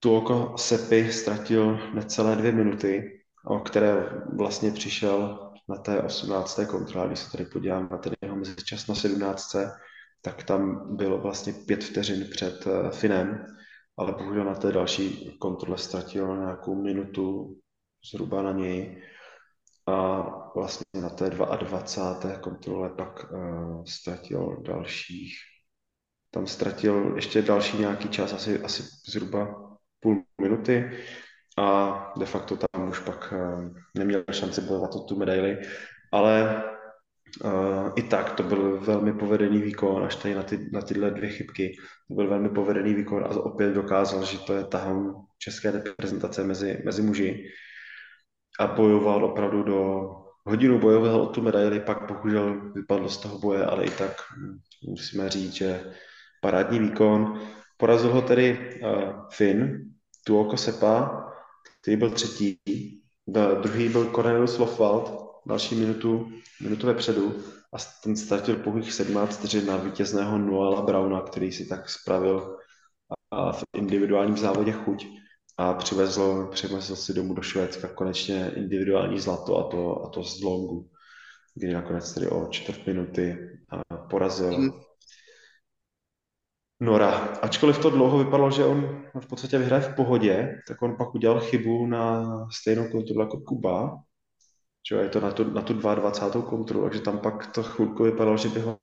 [0.00, 3.94] Tuoko Sepi ztratil necelé dvě minuty, o které
[4.36, 5.38] vlastně přišel
[5.68, 6.60] na té 18.
[6.70, 7.06] kontrole.
[7.06, 9.56] Když se tady podívám na ten jeho mezičas na 17.
[10.22, 13.46] tak tam bylo vlastně pět vteřin před eh, Finem,
[13.96, 17.56] ale bohužel na té další kontrole ztratil nějakou minutu
[18.12, 19.02] zhruba na něj.
[19.86, 20.22] a
[20.54, 22.38] vlastně na té 22.
[22.38, 25.34] kontrole pak uh, ztratil dalších,
[26.30, 29.67] tam ztratil ještě další nějaký čas, asi, asi zhruba
[30.00, 30.90] půl minuty
[31.58, 33.68] a de facto tam už pak uh,
[33.98, 35.58] neměl šanci bojovat o tu medaili,
[36.12, 36.62] ale
[37.44, 41.30] uh, i tak to byl velmi povedený výkon, až tady na, ty, na tyhle dvě
[41.30, 41.76] chybky,
[42.08, 46.82] to byl velmi povedený výkon a opět dokázal, že to je tahan české reprezentace mezi,
[46.84, 47.44] mezi muži.
[48.60, 50.08] A bojoval opravdu do
[50.48, 54.12] hodinu bojoval o tu medaili, pak bohužel vypadlo z toho boje, ale i tak
[54.88, 55.84] musíme říct, že
[56.40, 57.40] parádní výkon.
[57.78, 59.92] Porazil ho tedy uh, Finn,
[60.24, 61.24] Tuoko Sepa,
[61.80, 62.58] který byl třetí,
[63.62, 66.28] druhý byl Cornelius Lofwald, další minutu,
[66.62, 67.34] minutu vepředu
[67.72, 72.56] a ten ztratil pouhých 17 vteřin na vítězného Noela Brauna, který si tak spravil
[73.52, 75.06] v individuálním závodě chuť
[75.56, 80.42] a přivezl, přivezl si domů do Švédska konečně individuální zlato a to, a to z
[80.42, 80.90] longu,
[81.54, 83.38] kdy nakonec tedy o čtvrt minuty
[84.10, 84.70] porazil mm.
[86.80, 87.10] Nora.
[87.42, 91.40] Ačkoliv to dlouho vypadalo, že on v podstatě vyhraje v pohodě, tak on pak udělal
[91.40, 94.02] chybu na stejnou kontrolu jako Kuba,
[94.88, 96.42] že je to na tu, na tu 22.
[96.42, 98.78] kontrolu, takže tam pak to chvilku vypadalo, že by ho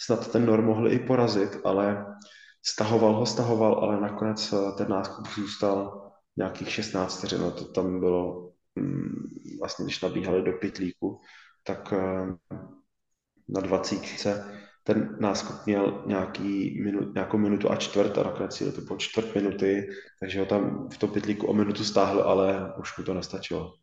[0.00, 2.06] snad ten Nor mohl i porazit, ale
[2.66, 6.02] stahoval ho, stahoval, ale nakonec ten náskok zůstal
[6.36, 9.28] nějakých 16 vteřin, no to tam bylo mm,
[9.60, 11.20] vlastně, když nabíhali do pitlíku,
[11.64, 12.56] tak eh,
[13.48, 14.00] na 20
[14.82, 19.88] ten náskok měl nějaký minut, nějakou minutu a čtvrt a nakonec to po čtvrt minuty,
[20.20, 23.74] takže ho tam v tom pitlíku o minutu stáhl, ale už mu to nestačilo.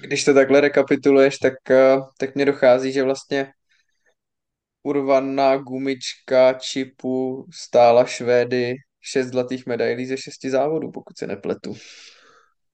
[0.00, 3.52] Když to takhle rekapituluješ, tak, eh, tak mě dochází, že vlastně
[4.82, 11.74] urvaná gumička čipu stála Švédy šest zlatých medailí ze šesti závodů, pokud se nepletu.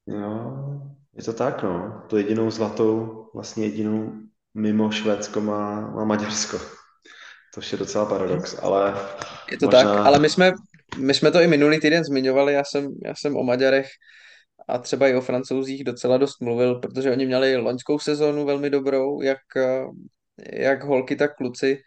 [0.06, 2.02] No, je to tak, no.
[2.10, 4.12] To jedinou zlatou, vlastně jedinou
[4.54, 6.79] mimo Švédsko má, má Maďarsko.
[7.54, 8.94] To je docela paradox, ale...
[9.50, 9.82] Je to možná...
[9.82, 10.52] tak, ale my jsme,
[10.98, 13.88] my jsme to i minulý týden zmiňovali, já jsem, já jsem o Maďarech
[14.68, 19.22] a třeba i o Francouzích docela dost mluvil, protože oni měli loňskou sezónu velmi dobrou,
[19.22, 19.38] jak,
[20.52, 21.78] jak holky, tak kluci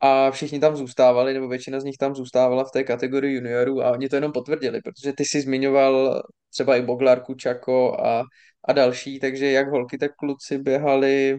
[0.00, 3.90] a všichni tam zůstávali, nebo většina z nich tam zůstávala v té kategorii juniorů a
[3.90, 8.22] oni to jenom potvrdili, protože ty si zmiňoval třeba i Boglar, Kučako a,
[8.64, 11.38] a další, takže jak holky, tak kluci běhali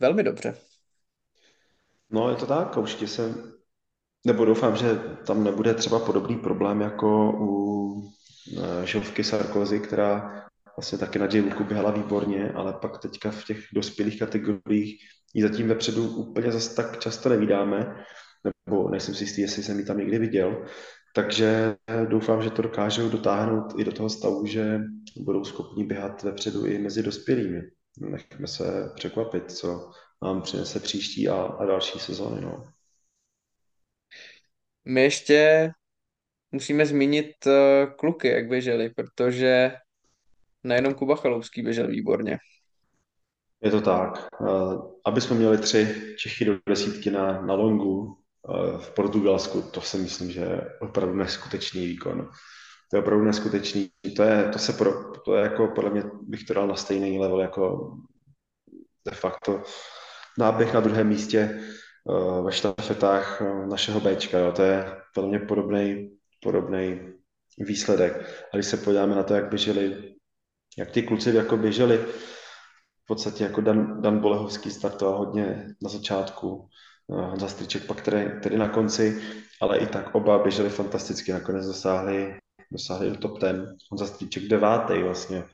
[0.00, 0.54] velmi dobře.
[2.12, 3.34] No, je to tak, určitě se,
[4.26, 4.94] nebo doufám, že
[5.26, 8.12] tam nebude třeba podobný problém jako u
[8.58, 10.42] eh, Žovky Sarkozy, která
[10.76, 15.02] vlastně taky na J běhala výborně, ale pak teďka v těch dospělých kategoriích
[15.34, 18.04] ji zatím vepředu úplně zase tak často nevídáme,
[18.66, 20.64] nebo nejsem si jistý, jestli jsem ji tam někdy viděl.
[21.14, 21.76] Takže
[22.08, 24.80] doufám, že to dokážou dotáhnout i do toho stavu, že
[25.16, 27.62] budou schopni běhat vepředu i mezi dospělými.
[28.00, 29.90] Nechme se překvapit, co
[30.22, 32.40] nám přinese příští a, a další sezóny.
[32.40, 32.72] No.
[34.84, 35.70] My ještě
[36.52, 37.52] musíme zmínit uh,
[37.96, 39.72] kluky, jak běželi, protože
[40.64, 42.38] nejenom Kuba Chalovský běžel výborně.
[43.62, 44.28] Je to tak.
[44.42, 44.46] Eh,
[45.04, 48.18] aby jsme měli tři Čechy do desítky na, na longu
[48.48, 52.30] eh, v Portugalsku, to si myslím, že je opravdu neskutečný výkon.
[52.90, 53.90] To je opravdu neskutečný.
[54.16, 57.18] To je, to se pro, to je jako, podle mě bych to dal na stejný
[57.18, 57.96] level jako
[59.04, 59.62] de facto
[60.38, 64.38] náběh na druhém místě eh, ve štafetách našeho Bčka.
[64.38, 64.52] Jo.
[64.52, 66.10] To je podle mě podobný,
[66.42, 67.00] podobný
[67.58, 68.16] výsledek.
[68.52, 70.14] A když se podíváme na to, jak běželi,
[70.78, 71.98] jak ty kluci jako běželi
[73.02, 76.68] v podstatě jako Dan, Dan Bolehovský startoval hodně na začátku,
[77.12, 79.22] eh, Honza Stryček pak který, který na konci,
[79.60, 82.34] ale i tak oba běželi fantasticky, nakonec dosáhli,
[82.72, 83.76] dosáhli do top ten.
[83.90, 85.44] Honza Stryček devátý vlastně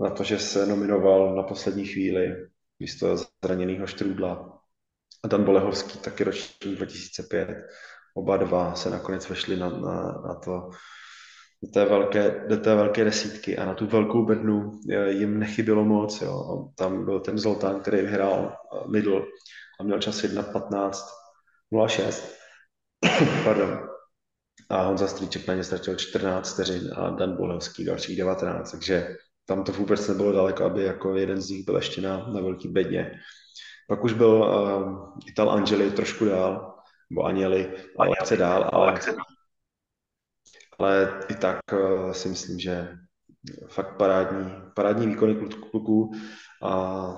[0.00, 2.36] na to, že se nominoval na poslední chvíli
[2.80, 4.60] místo zraněného Štrůdla.
[5.24, 7.48] A Dan Bolehovský taky ročník 2005.
[8.16, 10.70] Oba dva se nakonec vešli na, na, na to
[11.64, 16.20] do té, velké, do té velké desítky a na tu velkou bednu jim nechybělo moc.
[16.20, 16.68] Jo.
[16.74, 18.56] Tam byl ten Zoltán, který vyhrál eh,
[18.88, 19.22] middle
[19.80, 22.32] a měl čas 1.15.06.
[23.44, 23.88] Pardon.
[24.70, 29.64] A Honza Strýček na ně ztratil 14 vteřin a Dan Bolevský dalších 19, takže tam
[29.64, 33.20] to vůbec nebylo daleko, aby jako jeden z nich byl ještě na, na velký bedně.
[33.88, 36.74] Pak už byl uh, Ital Angeli trošku dál,
[37.10, 39.00] nebo Aněli, ale chce dál, ale
[40.78, 42.98] ale i tak uh, si myslím, že
[43.68, 46.12] fakt parádní, parádní výkony kluků
[46.62, 47.12] a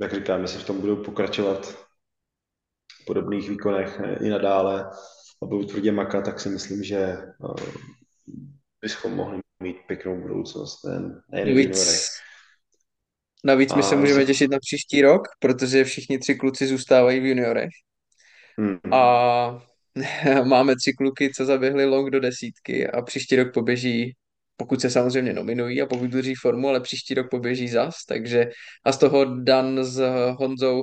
[0.00, 1.66] jak říkám, jestli v tom budou pokračovat
[3.02, 4.90] v podobných výkonech i nadále
[5.42, 7.54] a budou tvrdě makat, tak si myslím, že uh,
[8.80, 12.10] bychom mohli mít pěknou budoucnost nejen, nejen víc,
[13.44, 17.26] Navíc my A se můžeme těšit na příští rok, protože všichni tři kluci zůstávají v
[17.26, 17.70] juniorech.
[18.58, 18.78] Hmm.
[18.92, 19.62] A
[20.44, 24.16] máme tři kluky, co zaběhli long do desítky a příští rok poběží,
[24.56, 28.46] pokud se samozřejmě nominují a pokud drží formu, ale příští rok poběží zas, takže
[28.84, 30.00] a z toho Dan s
[30.38, 30.82] Honzou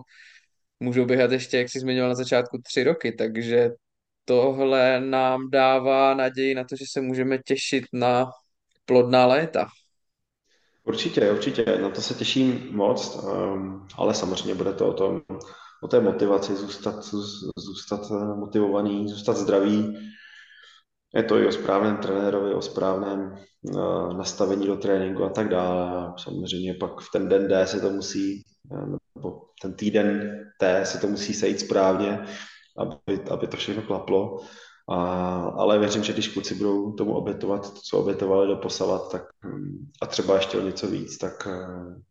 [0.79, 3.69] můžou běhat ještě, jak jsi zmiňoval na začátku, tři roky, takže
[4.25, 8.25] tohle nám dává naději na to, že se můžeme těšit na
[8.85, 9.67] plodná léta.
[10.83, 15.21] Určitě, určitě, na to se těším moc, um, ale samozřejmě bude to o tom,
[15.83, 19.97] o té motivaci, zůstat, zůs- zůstat eh, motivovaný, zůstat zdravý.
[21.15, 26.13] Je to i o správném trenérovi, o správném uh, nastavení do tréninku a tak dále.
[26.17, 30.97] Samozřejmě pak v ten den D se to musí, eh, nebo ten týden T se
[30.97, 32.25] to musí sejít správně,
[32.77, 34.39] aby, aby to všechno klaplo.
[34.89, 34.95] A,
[35.57, 39.91] ale věřím, že když kluci budou tomu obětovat to, co obětovali do posavat, tak hm,
[40.01, 42.01] a třeba ještě o něco víc, tak eh,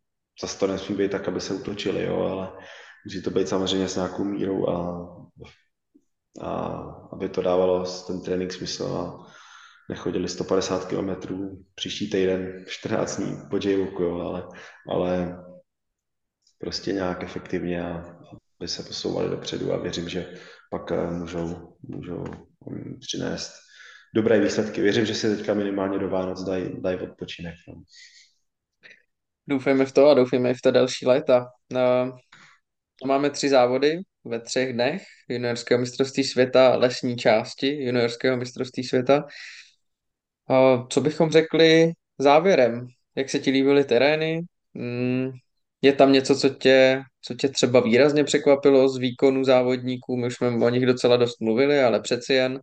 [0.41, 2.51] zase to nesmí být tak, aby se utočili, jo, ale
[3.05, 5.07] musí to být samozřejmě s nějakou mírou a,
[6.41, 6.51] a
[7.11, 9.27] aby to dávalo ten trénink smysl a
[9.89, 11.09] nechodili 150 km
[11.75, 14.47] příští týden 14 dní po j jo, ale,
[14.89, 15.39] ale
[16.59, 18.17] prostě nějak efektivně a
[18.59, 20.33] aby se posouvali dopředu a věřím, že
[20.71, 22.23] pak eh, můžou, můžou
[22.99, 23.53] přinést
[24.15, 24.81] dobré výsledky.
[24.81, 27.55] Věřím, že si teďka minimálně do Vánoc dají, dají odpočinek.
[27.67, 27.83] No.
[29.47, 31.45] Doufejme v to a doufejme i v ta další léta.
[31.69, 32.17] No,
[33.05, 39.23] máme tři závody ve třech dnech juniorského mistrovství světa, lesní části juniorského mistrovství světa.
[40.49, 42.87] A co bychom řekli závěrem?
[43.15, 44.41] Jak se ti líbily terény?
[44.73, 45.31] Mm,
[45.85, 50.17] Je tam něco, co tě, co tě třeba výrazně překvapilo z výkonu závodníků?
[50.17, 52.59] My už jsme o nich docela dost mluvili, ale přeci jen.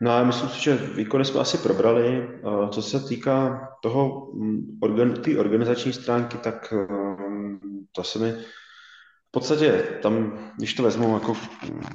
[0.00, 2.22] No a myslím si, že výkony jsme asi probrali.
[2.22, 4.78] Eh, Co se týká toho mm,
[5.24, 7.60] té organizační stránky, tak ehm,
[7.92, 11.36] to se mi v podstatě tam, když to vezmu jako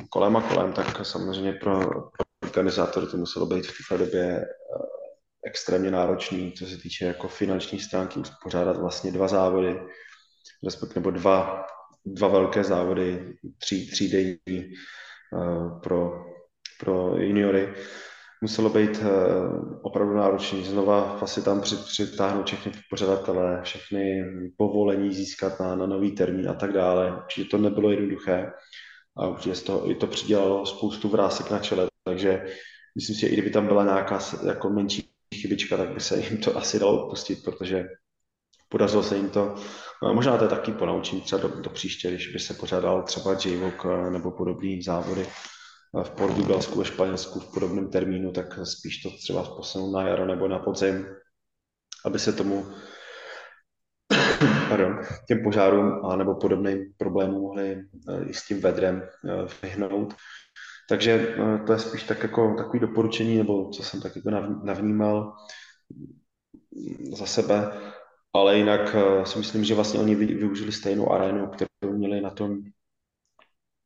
[0.09, 4.94] kolem a kolem, tak samozřejmě pro, pro organizátory to muselo být v té době eh,
[5.45, 9.79] extrémně náročný, co se týče jako finanční stránky, pořádat vlastně dva závody,
[10.63, 11.65] respektive nebo dva,
[12.05, 14.39] dva velké závody, tří, třídenní
[15.33, 16.11] uh, pro,
[16.79, 17.73] pro juniory.
[18.41, 20.65] Muselo být uh, opravdu náročný.
[20.65, 24.23] Znova asi tam přitáhnout všechny pořadatele, všechny
[24.57, 27.17] povolení získat na, na nový termín a tak dále.
[27.17, 28.51] Určitě to nebylo jednoduché
[29.17, 32.45] a určitě toho i to přidělalo spoustu vrásek na čele, takže
[32.95, 36.37] myslím si, že i kdyby tam byla nějaká jako menší chybička, tak by se jim
[36.37, 37.85] to asi dalo odpustit, protože
[38.69, 39.55] podařilo se jim to.
[40.13, 43.85] Možná to je taky ponaučím třeba do, do příště, když by se pořádal třeba J-Walk
[44.09, 45.27] nebo podobné závody
[46.03, 50.47] v Portugalsku, ve Španělsku v podobném termínu, tak spíš to třeba posunout na jaro nebo
[50.47, 51.05] na podzim,
[52.05, 52.65] aby se tomu
[54.69, 57.81] pardon, těm požárům a nebo podobným problémům mohli
[58.27, 59.07] i s tím vedrem
[59.63, 60.13] vyhnout.
[60.89, 64.29] Takže to je spíš tak jako takový doporučení, nebo co jsem tak jako
[64.63, 65.33] navnímal
[67.17, 67.71] za sebe,
[68.33, 72.57] ale jinak si myslím, že vlastně oni využili stejnou arénu, kterou měli na tom,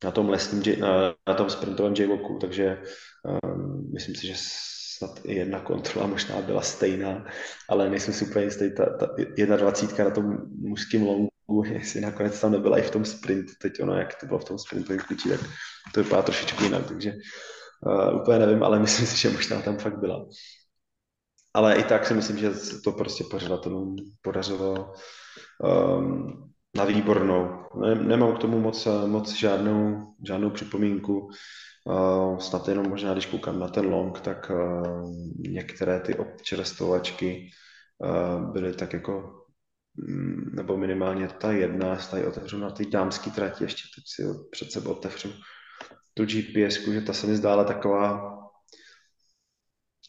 [0.03, 0.81] na tom lesním,
[1.27, 2.81] na, tom sprintovém j takže
[3.43, 4.33] um, myslím si, že
[4.97, 7.25] snad i jedna kontrola možná byla stejná,
[7.69, 11.29] ale nejsem si úplně jistý, ta, ta jedna dvacítka na tom mužském longu,
[11.63, 14.59] jestli nakonec tam nebyla i v tom sprintu, teď ono, jak to bylo v tom
[14.59, 15.39] sprintu klíči, tak
[15.93, 17.13] to vypadá trošičku jinak, takže
[17.85, 20.25] uh, úplně nevím, ale myslím si, že možná tam fakt byla.
[21.53, 22.51] Ale i tak si myslím, že
[22.83, 24.93] to prostě pořadatelům podařilo
[25.63, 27.65] um, na výbornou.
[27.95, 31.29] Nemám k tomu moc, moc žádnou, žádnou připomínku.
[31.85, 37.49] Uh, snad jenom možná, když koukám na ten long, tak uh, některé ty občerstovačky
[37.97, 39.38] uh, byly tak jako,
[40.51, 44.91] nebo minimálně ta jedna, tady otevřu na ty dámský trati, ještě teď si před sebou
[44.91, 45.29] otevřu
[46.13, 48.37] tu GPS, že ta se mi zdála taková,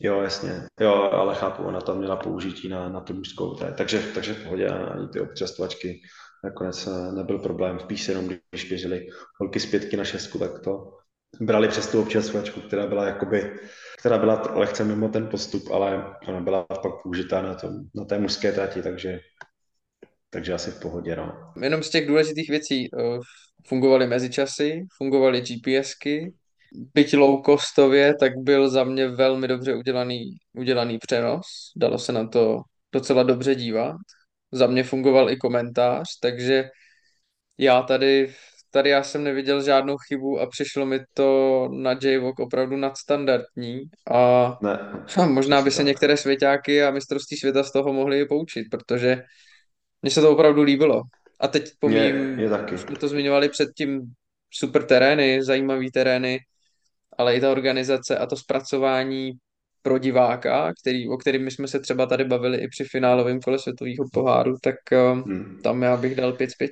[0.01, 4.35] jo, jasně, jo, ale chápu, ona tam měla použití na, na tu mužskou, takže, takže
[4.35, 6.01] v pohodě ani ty občerstvačky
[6.45, 9.07] nakonec nebyl problém, spíš jenom, když běželi
[9.41, 10.97] holky z pětky na šestku, tak to
[11.41, 13.61] brali přes tu občerstvačku, která byla jakoby,
[13.99, 18.19] která byla lehce mimo ten postup, ale ona byla pak použitá na, tom, na té
[18.19, 19.21] mužské trati, takže,
[20.31, 21.53] takže asi v pohodě, no.
[21.63, 22.89] Jenom z těch důležitých věcí
[23.67, 26.33] fungovaly mezičasy, fungovaly GPSky,
[26.95, 31.47] byť low costově, tak byl za mě velmi dobře udělaný, udělaný přenos.
[31.77, 32.61] Dalo se na to
[32.93, 33.97] docela dobře dívat.
[34.53, 36.71] Za mě fungoval i komentář, takže
[37.59, 38.35] já tady,
[38.71, 44.59] tady já jsem neviděl žádnou chybu a přišlo mi to na J-Walk opravdu nadstandardní a
[44.63, 44.79] ne,
[45.27, 49.23] možná by se některé svěťáky a mistrovství světa z toho mohli poučit, protože
[50.03, 51.03] Mně se to opravdu líbilo.
[51.41, 52.79] A teď pomím, je, je taky.
[52.79, 54.01] jsme to zmiňovali předtím,
[54.51, 56.39] super terény, zajímavý terény,
[57.19, 59.33] ale i ta organizace a to zpracování
[59.83, 64.05] pro diváka, který, o kterým jsme se třeba tady bavili i při finálovém kole světového
[64.13, 65.61] poháru, tak eh, hmm.
[65.63, 66.71] tam já bych dal 5 z 5.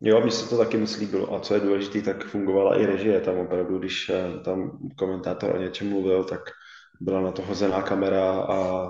[0.00, 1.34] Jo, mně se to taky moc líbilo.
[1.34, 3.20] A co je důležité, tak fungovala i režie.
[3.20, 6.40] Tam opravdu, když eh, tam komentátor o něčem mluvil, tak
[7.00, 8.88] byla na to hozená kamera a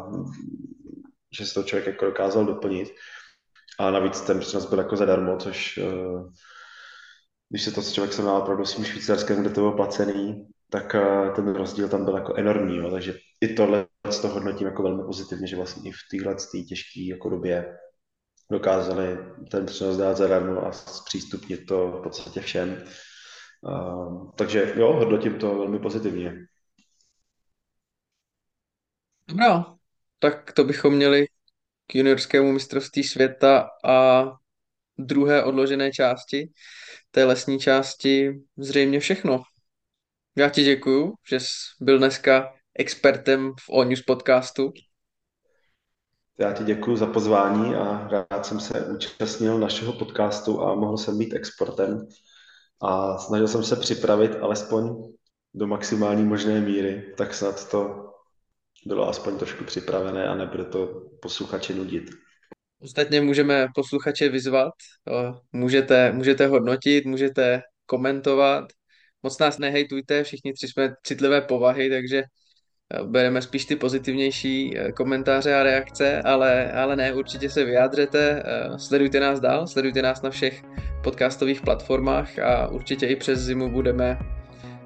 [1.38, 2.88] že se to člověk jako dokázal doplnit.
[3.78, 6.30] A navíc ten přenos byl jako zadarmo, což eh,
[7.48, 11.30] když se to člověk srovnal opravdu s tím švýcarským, kde to bylo placený, tak eh,
[11.36, 12.90] ten rozdíl tam byl jako enormní, jo.
[12.90, 13.86] takže i tohle
[14.22, 16.36] to hodnotím jako velmi pozitivně, že vlastně i v téhle
[16.68, 17.76] těžké jako době
[18.50, 19.18] dokázali
[19.50, 22.84] ten přenos dát zadarmo a zpřístupnit to v podstatě všem.
[23.60, 26.34] Uh, takže jo, hodnotím to velmi pozitivně.
[29.28, 29.74] Dobrá,
[30.18, 31.26] tak to bychom měli
[31.90, 34.24] k juniorskému mistrovství světa a
[34.98, 36.50] druhé odložené části,
[37.10, 39.42] té lesní části, zřejmě všechno.
[40.36, 41.48] Já ti děkuju, že jsi
[41.80, 44.72] byl dneska expertem v O News podcastu.
[46.38, 51.18] Já ti děkuji za pozvání a rád jsem se účastnil našeho podcastu a mohl jsem
[51.18, 52.08] být exportem.
[52.82, 55.12] A snažil jsem se připravit alespoň
[55.54, 58.08] do maximální možné míry, tak snad to
[58.86, 62.10] bylo aspoň trošku připravené a nebude to posluchače nudit.
[62.80, 64.72] Ostatně můžeme posluchače vyzvat,
[65.52, 68.64] můžete, můžete hodnotit, můžete komentovat,
[69.22, 74.92] moc nás nehejtujte, všichni tři jsme citlivé povahy, takže eh, bereme spíš ty pozitivnější eh,
[74.92, 80.22] komentáře a reakce, ale, ale ne, určitě se vyjádřete, eh, sledujte nás dál, sledujte nás
[80.22, 80.62] na všech
[81.04, 84.18] podcastových platformách a určitě i přes zimu budeme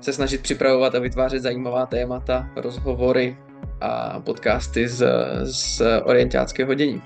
[0.01, 3.37] se snažit připravovat a vytvářet zajímavá témata, rozhovory
[3.83, 5.07] a podcasty z,
[5.43, 7.03] z orientáckého dění.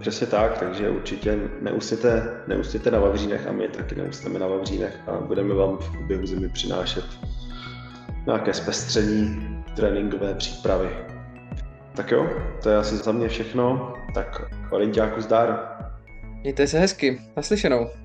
[0.00, 5.20] Přesně tak, takže určitě neusněte, neusněte na Vavřínech a my taky neusneme na Vavřínech a
[5.20, 7.04] budeme vám v průběhu zimy přinášet
[8.26, 10.88] nějaké zpestření tréninkové přípravy.
[11.94, 12.30] Tak jo,
[12.62, 15.68] to je asi za mě všechno, tak orientáku zdar.
[16.42, 18.01] Mějte se hezky, naslyšenou.